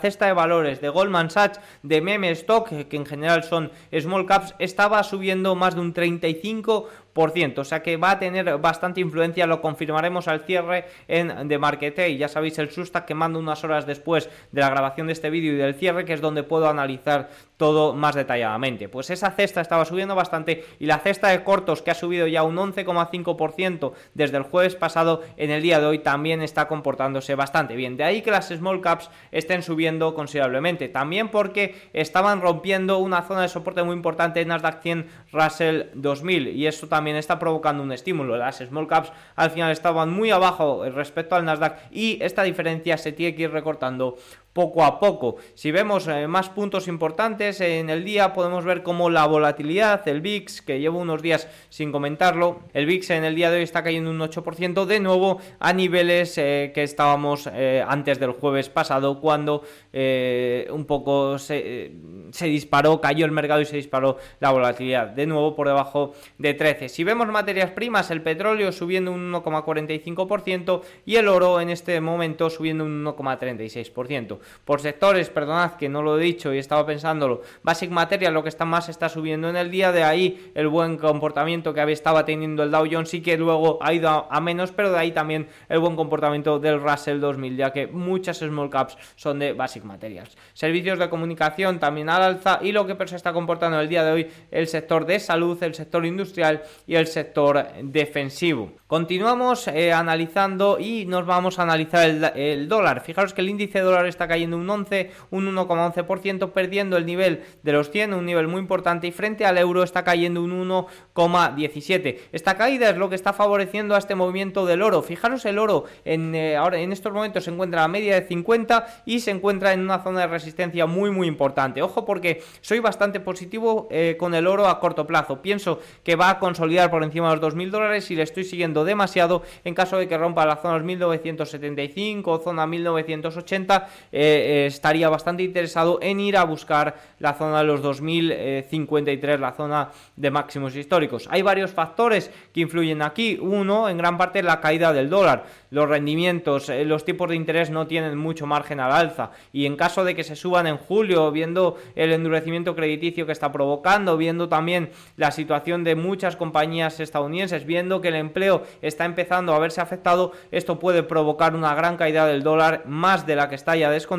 cesta 0.00 0.26
de 0.26 0.32
valores 0.32 0.80
de 0.80 0.88
Goldman 0.88 1.30
Sachs, 1.30 1.60
de 1.82 2.00
Meme 2.00 2.30
Stock, 2.30 2.68
que 2.68 2.96
en 2.96 3.04
general 3.06 3.44
son 3.44 3.70
small 3.98 4.26
caps, 4.26 4.54
estaba 4.58 5.02
subiendo 5.02 5.54
más 5.54 5.74
de 5.74 5.80
un 5.80 5.94
35%. 5.94 6.86
O 7.14 7.64
sea 7.64 7.82
que 7.82 7.96
va 7.96 8.12
a 8.12 8.18
tener 8.18 8.58
bastante 8.58 9.00
influencia, 9.00 9.46
lo 9.46 9.60
confirmaremos 9.60 10.28
al 10.28 10.40
cierre 10.40 10.86
en 11.08 11.48
The 11.48 11.58
Market 11.58 11.98
y 12.08 12.16
ya 12.16 12.28
sabéis 12.28 12.58
el 12.58 12.70
susta 12.70 13.04
que 13.04 13.14
mando 13.14 13.38
unas 13.38 13.62
horas 13.64 13.86
después 13.86 14.30
de 14.52 14.60
la 14.60 14.70
grabación 14.70 15.06
de 15.06 15.12
este 15.12 15.28
vídeo 15.28 15.52
y 15.52 15.56
del 15.56 15.74
cierre, 15.74 16.04
que 16.04 16.12
es 16.12 16.20
donde 16.20 16.42
puedo 16.42 16.68
analizar 16.68 17.28
todo 17.56 17.94
más 17.94 18.14
detalladamente. 18.14 18.88
Pues 18.88 19.10
esa 19.10 19.30
cesta 19.32 19.60
estaba 19.60 19.84
subiendo 19.84 20.14
bastante 20.14 20.64
y 20.78 20.86
la 20.86 20.98
cesta 20.98 21.28
de 21.28 21.44
cortos 21.44 21.82
que 21.82 21.90
ha 21.90 21.94
subido 21.94 22.26
ya 22.26 22.42
un 22.42 22.56
11,5% 22.56 23.92
desde 24.14 24.38
el 24.38 24.44
jueves 24.44 24.76
pasado 24.76 25.22
en 25.36 25.50
el 25.50 25.60
día 25.60 25.78
de 25.78 25.86
hoy 25.86 25.98
también 25.98 26.40
está 26.40 26.68
comportándose 26.68 27.34
bastante 27.34 27.76
bien. 27.76 27.98
De 27.98 28.04
ahí 28.04 28.22
que 28.22 28.30
las 28.30 28.48
small 28.48 28.80
caps 28.80 29.10
estén 29.30 29.62
subiendo 29.62 30.14
considerablemente. 30.14 30.88
También 30.88 31.28
porque 31.28 31.74
estaban 31.92 32.40
rompiendo 32.40 32.98
una 32.98 33.22
zona 33.22 33.42
de 33.42 33.48
soporte 33.48 33.82
muy 33.82 33.94
importante 33.94 34.40
en 34.40 34.48
Nasdaq 34.48 34.80
100 34.80 35.06
Russell 35.32 35.82
2000 35.94 36.48
y 36.48 36.66
eso 36.66 36.88
también 36.88 36.99
está 37.08 37.38
provocando 37.38 37.82
un 37.82 37.92
estímulo. 37.92 38.36
Las 38.36 38.58
small 38.58 38.86
caps 38.86 39.12
al 39.36 39.50
final 39.50 39.70
estaban 39.72 40.10
muy 40.10 40.30
abajo 40.30 40.84
respecto 40.90 41.34
al 41.34 41.44
Nasdaq 41.44 41.78
y 41.90 42.18
esta 42.22 42.42
diferencia 42.42 42.96
se 42.98 43.12
tiene 43.12 43.34
que 43.34 43.42
ir 43.44 43.52
recortando 43.52 44.16
poco 44.52 44.84
a 44.84 44.98
poco. 44.98 45.36
Si 45.54 45.70
vemos 45.70 46.08
eh, 46.08 46.26
más 46.26 46.48
puntos 46.48 46.88
importantes 46.88 47.60
en 47.60 47.88
el 47.88 48.04
día, 48.04 48.32
podemos 48.32 48.64
ver 48.64 48.82
como 48.82 49.08
la 49.08 49.26
volatilidad, 49.26 50.06
el 50.08 50.20
VIX, 50.20 50.62
que 50.62 50.80
llevo 50.80 50.98
unos 50.98 51.22
días 51.22 51.48
sin 51.68 51.92
comentarlo, 51.92 52.60
el 52.72 52.86
VIX 52.86 53.10
en 53.10 53.24
el 53.24 53.34
día 53.34 53.50
de 53.50 53.58
hoy 53.58 53.62
está 53.62 53.84
cayendo 53.84 54.10
un 54.10 54.18
8% 54.18 54.86
de 54.86 55.00
nuevo 55.00 55.40
a 55.60 55.72
niveles 55.72 56.36
eh, 56.38 56.72
que 56.74 56.82
estábamos 56.82 57.48
eh, 57.52 57.84
antes 57.86 58.18
del 58.18 58.32
jueves 58.32 58.68
pasado, 58.68 59.20
cuando 59.20 59.62
un 59.92 60.84
poco 60.86 61.38
se, 61.38 61.92
se, 62.30 62.46
disparó, 62.46 63.00
cayó 63.00 63.24
el 63.24 63.32
mercado 63.32 63.60
y 63.60 63.64
se 63.64 63.76
disparó 63.76 64.18
la 64.38 64.50
volatilidad, 64.50 65.08
de 65.08 65.26
nuevo 65.26 65.54
por 65.54 65.66
debajo 65.66 66.14
de 66.38 66.54
13. 66.54 66.88
Si 66.88 67.04
vemos 67.04 67.28
materias 67.28 67.70
primas, 67.70 68.10
el 68.10 68.22
petróleo 68.22 68.72
subiendo 68.72 69.12
un 69.12 69.32
1,45% 69.32 70.82
y 71.06 71.16
el 71.16 71.28
oro 71.28 71.60
en 71.60 71.70
este 71.70 72.00
momento 72.00 72.50
subiendo 72.50 72.84
un 72.84 73.04
1,36%. 73.04 74.39
Por 74.64 74.80
sectores, 74.80 75.30
perdonad 75.30 75.74
que 75.74 75.88
no 75.88 76.02
lo 76.02 76.18
he 76.18 76.22
dicho 76.22 76.52
y 76.54 76.58
estaba 76.58 76.86
pensándolo, 76.86 77.42
Basic 77.62 77.90
Material 77.90 78.34
lo 78.34 78.42
que 78.42 78.48
está 78.48 78.64
más 78.64 78.88
está 78.88 79.08
subiendo 79.08 79.48
en 79.48 79.56
el 79.56 79.70
día, 79.70 79.92
de 79.92 80.04
ahí 80.04 80.52
el 80.54 80.68
buen 80.68 80.96
comportamiento 80.96 81.74
que 81.74 81.80
estaba 81.92 82.24
teniendo 82.24 82.62
el 82.62 82.70
Dow 82.70 82.86
Jones 82.90 83.12
y 83.14 83.20
que 83.20 83.36
luego 83.36 83.78
ha 83.82 83.92
ido 83.92 84.26
a, 84.30 84.40
menos, 84.40 84.72
pero 84.72 84.90
de 84.90 84.98
ahí 84.98 85.12
también 85.12 85.48
el 85.68 85.78
buen 85.80 85.96
comportamiento 85.96 86.58
del 86.58 86.80
Russell 86.80 87.20
2000, 87.20 87.56
ya 87.56 87.72
que 87.72 87.86
muchas 87.86 88.38
small 88.38 88.70
caps 88.70 88.96
son 89.16 89.38
de 89.38 89.52
Basic 89.52 89.84
Materials. 89.84 90.36
Servicios 90.52 90.98
de 90.98 91.08
comunicación 91.08 91.78
también 91.78 92.08
al 92.08 92.22
alza 92.22 92.58
y 92.62 92.72
lo 92.72 92.86
que 92.86 92.96
se 93.06 93.16
está 93.16 93.32
comportando 93.32 93.80
el 93.80 93.88
día 93.88 94.04
de 94.04 94.12
hoy 94.12 94.28
el 94.50 94.66
sector 94.66 95.06
de 95.06 95.18
salud, 95.18 95.60
el 95.62 95.74
sector 95.74 96.04
industrial 96.04 96.62
y 96.86 96.94
el 96.94 97.06
sector 97.06 97.66
defensivo. 97.82 98.72
Continuamos 98.86 99.68
eh, 99.68 99.92
analizando 99.92 100.78
y 100.78 101.06
nos 101.06 101.26
vamos 101.26 101.58
a 101.58 101.62
analizar 101.62 102.08
el, 102.08 102.24
el 102.34 102.68
dólar. 102.68 103.02
Fijaros 103.02 103.34
que 103.34 103.40
el 103.40 103.48
índice 103.48 103.80
dólar 103.80 104.06
está 104.06 104.28
cayendo 104.30 104.56
un 104.56 104.70
11, 104.70 105.10
un 105.30 105.54
1,11%, 105.54 106.52
perdiendo 106.52 106.96
el 106.96 107.04
nivel 107.04 107.42
de 107.62 107.72
los 107.72 107.90
100, 107.90 108.14
un 108.14 108.24
nivel 108.24 108.48
muy 108.48 108.60
importante, 108.60 109.06
y 109.06 109.12
frente 109.12 109.44
al 109.44 109.58
euro 109.58 109.82
está 109.82 110.04
cayendo 110.04 110.42
un 110.42 110.68
1,17. 110.68 112.18
Esta 112.32 112.56
caída 112.56 112.88
es 112.88 112.96
lo 112.96 113.10
que 113.10 113.14
está 113.14 113.32
favoreciendo 113.32 113.94
a 113.94 113.98
este 113.98 114.14
movimiento 114.14 114.64
del 114.64 114.82
oro. 114.82 115.02
Fijaros 115.02 115.44
el 115.44 115.58
oro 115.58 115.84
en, 116.04 116.34
eh, 116.34 116.56
ahora, 116.56 116.78
en 116.78 116.92
estos 116.92 117.12
momentos 117.12 117.44
se 117.44 117.50
encuentra 117.50 117.84
a 117.84 117.88
media 117.88 118.14
de 118.14 118.26
50 118.26 119.02
y 119.04 119.20
se 119.20 119.30
encuentra 119.30 119.72
en 119.72 119.80
una 119.80 120.02
zona 120.02 120.20
de 120.20 120.26
resistencia 120.28 120.86
muy 120.86 121.10
muy 121.10 121.26
importante. 121.26 121.82
Ojo 121.82 122.04
porque 122.04 122.42
soy 122.60 122.78
bastante 122.80 123.20
positivo 123.20 123.88
eh, 123.90 124.16
con 124.18 124.34
el 124.34 124.46
oro 124.46 124.68
a 124.68 124.80
corto 124.80 125.06
plazo. 125.06 125.42
Pienso 125.42 125.80
que 126.04 126.16
va 126.16 126.30
a 126.30 126.38
consolidar 126.38 126.90
por 126.90 127.02
encima 127.04 127.30
de 127.30 127.36
los 127.36 127.54
2.000 127.54 127.70
dólares 127.70 128.10
y 128.10 128.16
le 128.16 128.22
estoy 128.22 128.44
siguiendo 128.44 128.84
demasiado 128.84 129.42
en 129.64 129.74
caso 129.74 129.98
de 129.98 130.08
que 130.08 130.16
rompa 130.16 130.46
la 130.46 130.56
zona 130.56 130.78
1975 130.78 132.30
o 132.30 132.38
zona 132.38 132.66
1980 132.66 133.88
eh, 134.12 134.19
estaría 134.26 135.08
bastante 135.08 135.42
interesado 135.42 135.98
en 136.02 136.20
ir 136.20 136.36
a 136.36 136.44
buscar 136.44 136.96
la 137.18 137.34
zona 137.34 137.58
de 137.58 137.64
los 137.64 137.80
2053, 137.80 139.40
la 139.40 139.52
zona 139.52 139.90
de 140.16 140.30
máximos 140.30 140.76
históricos. 140.76 141.26
Hay 141.30 141.42
varios 141.42 141.70
factores 141.70 142.30
que 142.52 142.60
influyen 142.60 143.02
aquí. 143.02 143.38
Uno, 143.40 143.88
en 143.88 143.96
gran 143.96 144.18
parte, 144.18 144.42
la 144.42 144.60
caída 144.60 144.92
del 144.92 145.08
dólar. 145.08 145.46
Los 145.70 145.88
rendimientos, 145.88 146.68
eh, 146.68 146.84
los 146.84 147.04
tipos 147.04 147.30
de 147.30 147.36
interés 147.36 147.70
no 147.70 147.86
tienen 147.86 148.18
mucho 148.18 148.46
margen 148.46 148.80
al 148.80 148.92
alza. 148.92 149.30
Y 149.52 149.66
en 149.66 149.76
caso 149.76 150.04
de 150.04 150.14
que 150.14 150.24
se 150.24 150.36
suban 150.36 150.66
en 150.66 150.76
julio, 150.76 151.30
viendo 151.30 151.78
el 151.94 152.12
endurecimiento 152.12 152.74
crediticio 152.76 153.24
que 153.24 153.32
está 153.32 153.52
provocando, 153.52 154.16
viendo 154.16 154.48
también 154.48 154.90
la 155.16 155.30
situación 155.30 155.84
de 155.84 155.94
muchas 155.94 156.36
compañías 156.36 157.00
estadounidenses, 157.00 157.64
viendo 157.64 158.00
que 158.00 158.08
el 158.08 158.16
empleo 158.16 158.64
está 158.82 159.04
empezando 159.04 159.54
a 159.54 159.58
verse 159.58 159.80
afectado, 159.80 160.32
esto 160.50 160.78
puede 160.78 161.02
provocar 161.02 161.54
una 161.54 161.74
gran 161.74 161.96
caída 161.96 162.26
del 162.26 162.42
dólar, 162.42 162.82
más 162.86 163.26
de 163.26 163.36
la 163.36 163.48
que 163.48 163.54
está 163.54 163.76
ya 163.76 163.90
descontada 163.90 164.09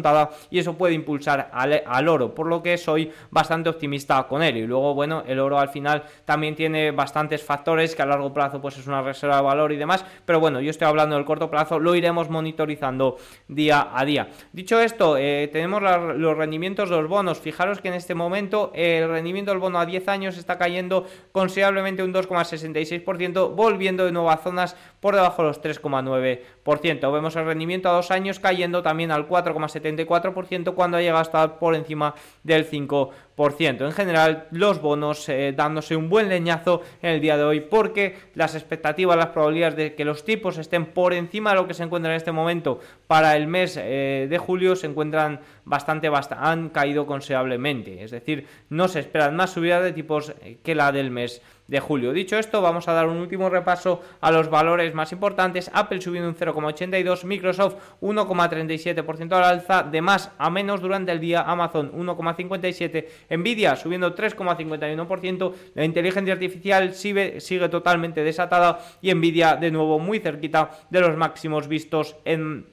y 0.50 0.60
eso 0.60 0.78
puede 0.78 0.94
impulsar 0.94 1.50
al, 1.52 2.08
oro, 2.08 2.34
por 2.34 2.48
lo 2.48 2.64
que 2.64 2.78
soy 2.78 3.12
bastante 3.30 3.70
optimista 3.70 4.24
con 4.24 4.42
él. 4.42 4.58
Y 4.58 4.68
luego, 4.68 4.94
bueno, 4.94 5.24
el 5.28 5.40
oro 5.40 5.60
al 5.60 5.70
final 5.70 6.04
también 6.26 6.56
tiene 6.56 6.92
bastantes 6.92 7.44
factores 7.44 7.96
que 7.96 8.02
a 8.02 8.06
largo 8.06 8.34
plazo 8.34 8.62
pues 8.62 8.78
es 8.78 8.88
una 8.88 9.02
reserva 9.02 9.38
de 9.38 9.42
valor 9.42 9.72
y 9.72 9.78
demás, 9.78 10.06
pero 10.26 10.40
bueno, 10.40 10.62
yo 10.62 10.70
estoy 10.70 10.88
hablando 10.88 11.16
del 11.16 11.26
corto 11.26 11.50
plazo, 11.50 11.80
lo 11.80 11.96
iremos 11.96 12.30
monitorizando 12.30 13.18
día 13.48 13.90
a 13.94 14.06
día. 14.06 14.30
Dicho 14.54 14.80
esto, 14.80 15.18
eh, 15.18 15.50
tenemos 15.52 15.82
los 15.82 16.38
rendimientos 16.38 16.90
de 16.90 16.96
los 16.96 17.08
bonos. 17.08 17.40
Fijaros 17.40 17.82
que 17.82 17.90
en 17.90 17.96
este 17.96 18.16
momento 18.16 18.72
el 18.74 19.10
rendimiento 19.10 19.52
del 19.52 19.60
bono 19.60 19.80
a 19.80 19.86
10 19.86 20.08
años 20.08 20.38
está 20.38 20.58
cayendo 20.58 21.06
considerablemente 21.32 22.04
un 22.04 22.14
2,66%, 22.14 23.54
volviendo 23.56 24.06
de 24.06 24.12
nuevo 24.12 24.32
a 24.32 24.38
zonas 24.38 24.76
por 25.02 25.16
debajo 25.16 25.42
de 25.42 25.50
los 25.50 25.62
3,9%. 25.62 27.12
Vemos 27.12 27.36
el 27.36 27.46
rendimiento 27.46 27.90
a 27.90 27.94
dos 27.94 28.12
años 28.12 28.40
cayendo 28.40 28.82
también 28.82 29.12
al 29.12 29.28
4,7%. 29.28 29.82
74% 29.82 30.74
cuando 30.74 30.98
ha 30.98 31.02
llegado 31.02 31.20
a 31.20 31.24
estar 31.24 31.60
por 31.60 31.76
encima 31.76 32.16
del 32.44 32.70
5%. 32.70 33.10
En 33.42 33.92
general, 33.92 34.48
los 34.52 34.82
bonos 34.82 35.28
eh, 35.28 35.54
dándose 35.56 35.96
un 35.96 36.10
buen 36.10 36.30
leñazo 36.30 36.84
en 37.02 37.12
el 37.12 37.22
día 37.22 37.38
de 37.38 37.44
hoy 37.44 37.60
porque 37.60 38.16
las 38.36 38.54
expectativas, 38.54 39.18
las 39.18 39.28
probabilidades 39.28 39.76
de 39.76 39.96
que 39.96 40.06
los 40.06 40.24
tipos 40.24 40.60
estén 40.60 40.86
por 40.86 41.14
encima 41.14 41.50
de 41.50 41.56
lo 41.56 41.68
que 41.68 41.74
se 41.74 41.82
encuentra 41.82 42.12
en 42.12 42.18
este 42.18 42.32
momento 42.32 42.80
para 43.08 43.36
el 43.36 43.48
mes 43.48 43.80
eh, 43.82 44.28
de 44.30 44.38
julio 44.38 44.76
se 44.76 44.86
encuentran 44.86 45.40
bastante, 45.66 46.08
bastante, 46.10 46.46
han 46.46 46.70
caído 46.70 47.08
considerablemente. 47.08 48.04
Es 48.04 48.12
decir, 48.12 48.46
no 48.70 48.88
se 48.88 49.00
esperan 49.00 49.36
más 49.36 49.50
subidas 49.50 49.84
de 49.84 49.92
tipos 49.92 50.34
que 50.64 50.76
la 50.76 50.92
del 50.92 51.10
mes 51.10 51.42
de 51.72 51.80
julio. 51.80 52.12
Dicho 52.12 52.38
esto, 52.38 52.62
vamos 52.62 52.90
a 52.90 52.94
dar 52.94 53.08
un 53.08 53.16
último 53.16 53.50
repaso 53.50 54.02
a 54.20 54.30
los 54.30 54.50
valores 54.50 54.94
más 54.94 55.14
importantes. 55.14 55.72
Apple 55.74 56.02
subiendo 56.02 56.28
un 56.28 56.36
0,82, 56.36 57.24
Microsoft 57.24 57.76
1,37% 58.02 59.32
al 59.32 59.44
alza, 59.44 59.84
de 59.84 60.02
más 60.02 60.32
a 60.38 60.50
menos 60.50 60.82
durante 60.82 61.14
el 61.14 61.22
día, 61.22 61.44
Amazon 61.44 61.94
1,57, 61.94 63.06
Nvidia 63.36 63.76
subiendo 63.76 64.16
3,51%, 64.16 65.54
la 65.76 65.86
inteligencia 65.86 66.34
artificial 66.34 66.94
sigue, 66.94 67.70
totalmente 67.70 68.24
desatada 68.24 68.80
y 69.02 69.14
Nvidia 69.14 69.56
de 69.56 69.72
nuevo 69.72 70.00
muy 70.00 70.20
cerquita 70.20 70.72
de 70.90 71.02
los 71.02 71.16
máximos 71.18 71.68
vistos 71.68 72.16
en 72.26 72.66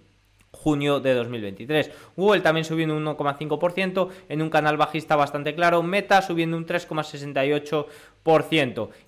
junio 0.50 1.00
de 1.00 1.14
2023. 1.14 1.90
Google 2.16 2.40
también 2.40 2.64
subiendo 2.64 2.96
un 2.96 3.04
1,5% 3.04 4.08
en 4.28 4.42
un 4.42 4.50
canal 4.50 4.76
bajista 4.76 5.14
bastante 5.14 5.54
claro, 5.54 5.82
Meta 5.82 6.22
subiendo 6.22 6.56
un 6.56 6.66
3,68% 6.66 7.86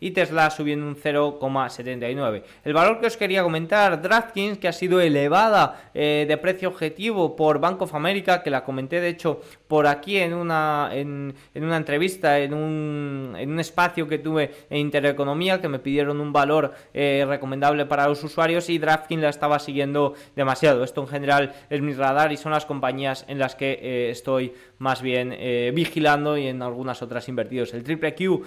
y 0.01 0.13
Tesla 0.13 0.51
subiendo 0.51 0.87
un 0.87 0.97
0,79. 0.97 2.43
El 2.65 2.73
valor 2.73 3.01
que 3.01 3.07
os 3.07 3.19
quería 3.19 3.43
comentar, 3.43 4.01
DraftKings, 4.01 4.57
que 4.57 4.67
ha 4.67 4.73
sido 4.73 4.99
elevada 4.99 5.91
eh, 5.93 6.25
de 6.27 6.37
precio 6.39 6.71
objetivo 6.71 7.37
por 7.37 7.61
Bank 7.61 7.83
of 7.83 7.95
America, 7.95 8.43
que 8.43 8.49
la 8.49 8.65
comenté 8.65 8.99
de 8.99 9.09
hecho 9.09 9.43
por 9.69 9.87
aquí 9.87 10.17
en 10.17 10.33
una, 10.33 10.89
en, 10.93 11.35
una 11.55 11.77
entrevista, 11.77 12.39
en 12.39 12.55
un, 12.55 13.37
en 13.39 13.53
un, 13.53 13.61
espacio 13.61 14.09
que 14.09 14.19
tuve 14.19 14.53
en 14.71 14.79
Intereconomía, 14.79 15.61
que 15.61 15.69
me 15.69 15.81
pidieron 15.81 16.19
un 16.19 16.33
valor 16.33 16.73
eh, 16.95 17.27
recomendable 17.29 17.85
para 17.85 18.09
los 18.09 18.25
usuarios 18.25 18.71
y 18.71 18.79
DraftKings 18.79 19.23
la 19.23 19.29
estaba 19.29 19.59
siguiendo 19.59 20.15
demasiado. 20.35 20.83
Esto 20.83 21.03
en 21.03 21.09
general 21.09 21.53
es 21.69 21.83
mi 21.83 21.93
radar 21.93 22.33
y 22.33 22.39
son 22.39 22.53
las 22.53 22.65
compañías 22.65 23.27
en 23.29 23.39
las 23.39 23.55
que 23.55 23.79
eh, 23.83 24.11
estoy 24.11 24.55
más 24.79 25.03
bien 25.03 25.37
vigilando 25.75 26.39
y 26.39 26.47
en 26.47 26.63
algunas 26.63 27.03
otras 27.03 27.29
invertidos. 27.29 27.75
El 27.75 27.85
triple 27.85 28.15
Q 28.15 28.43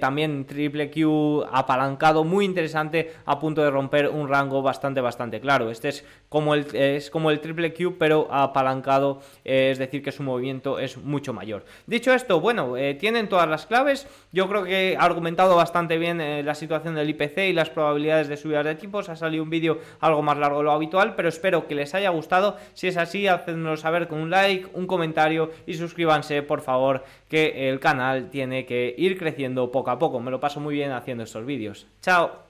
también 0.00 0.03
triple 0.46 0.90
Q 0.90 1.44
apalancado, 1.50 2.24
muy 2.24 2.44
interesante, 2.44 3.12
a 3.24 3.38
punto 3.38 3.62
de 3.62 3.70
romper 3.70 4.08
un 4.08 4.28
rango 4.28 4.62
bastante, 4.62 5.00
bastante 5.00 5.40
claro. 5.40 5.70
Este 5.70 5.88
es 5.88 6.04
como 6.28 6.54
el, 6.54 6.66
es 6.74 7.10
como 7.10 7.30
el 7.30 7.40
triple 7.40 7.72
Q, 7.72 7.96
pero 7.98 8.28
apalancado, 8.30 9.20
eh, 9.44 9.70
es 9.70 9.78
decir, 9.78 10.02
que 10.02 10.12
su 10.12 10.22
movimiento 10.22 10.78
es 10.78 10.96
mucho 10.96 11.32
mayor. 11.32 11.64
Dicho 11.86 12.12
esto, 12.12 12.40
bueno, 12.40 12.76
eh, 12.76 12.94
tienen 12.94 13.28
todas 13.28 13.48
las 13.48 13.66
claves. 13.66 14.06
Yo 14.32 14.48
creo 14.48 14.64
que 14.64 14.92
he 14.92 14.96
argumentado 14.96 15.56
bastante 15.56 15.98
bien 15.98 16.20
eh, 16.20 16.42
la 16.42 16.54
situación 16.54 16.94
del 16.94 17.10
IPC 17.10 17.38
y 17.48 17.52
las 17.52 17.70
probabilidades 17.70 18.28
de 18.28 18.36
subidas 18.36 18.64
de 18.64 18.74
tipos. 18.74 19.08
Ha 19.08 19.16
salido 19.16 19.42
un 19.42 19.50
vídeo 19.50 19.78
algo 20.00 20.22
más 20.22 20.36
largo 20.38 20.58
de 20.58 20.64
lo 20.64 20.72
habitual, 20.72 21.14
pero 21.14 21.28
espero 21.28 21.66
que 21.66 21.74
les 21.74 21.94
haya 21.94 22.10
gustado. 22.10 22.56
Si 22.74 22.88
es 22.88 22.96
así, 22.96 23.26
hacedmelo 23.26 23.76
saber 23.76 24.08
con 24.08 24.20
un 24.20 24.30
like, 24.30 24.68
un 24.74 24.86
comentario 24.86 25.50
y 25.66 25.74
suscríbanse, 25.74 26.42
por 26.42 26.60
favor, 26.60 27.04
que 27.34 27.68
el 27.68 27.80
canal 27.80 28.30
tiene 28.30 28.64
que 28.64 28.94
ir 28.96 29.18
creciendo 29.18 29.72
poco 29.72 29.90
a 29.90 29.98
poco. 29.98 30.20
Me 30.20 30.30
lo 30.30 30.38
paso 30.38 30.60
muy 30.60 30.72
bien 30.72 30.92
haciendo 30.92 31.24
estos 31.24 31.44
vídeos. 31.44 31.88
¡Chao! 32.00 32.42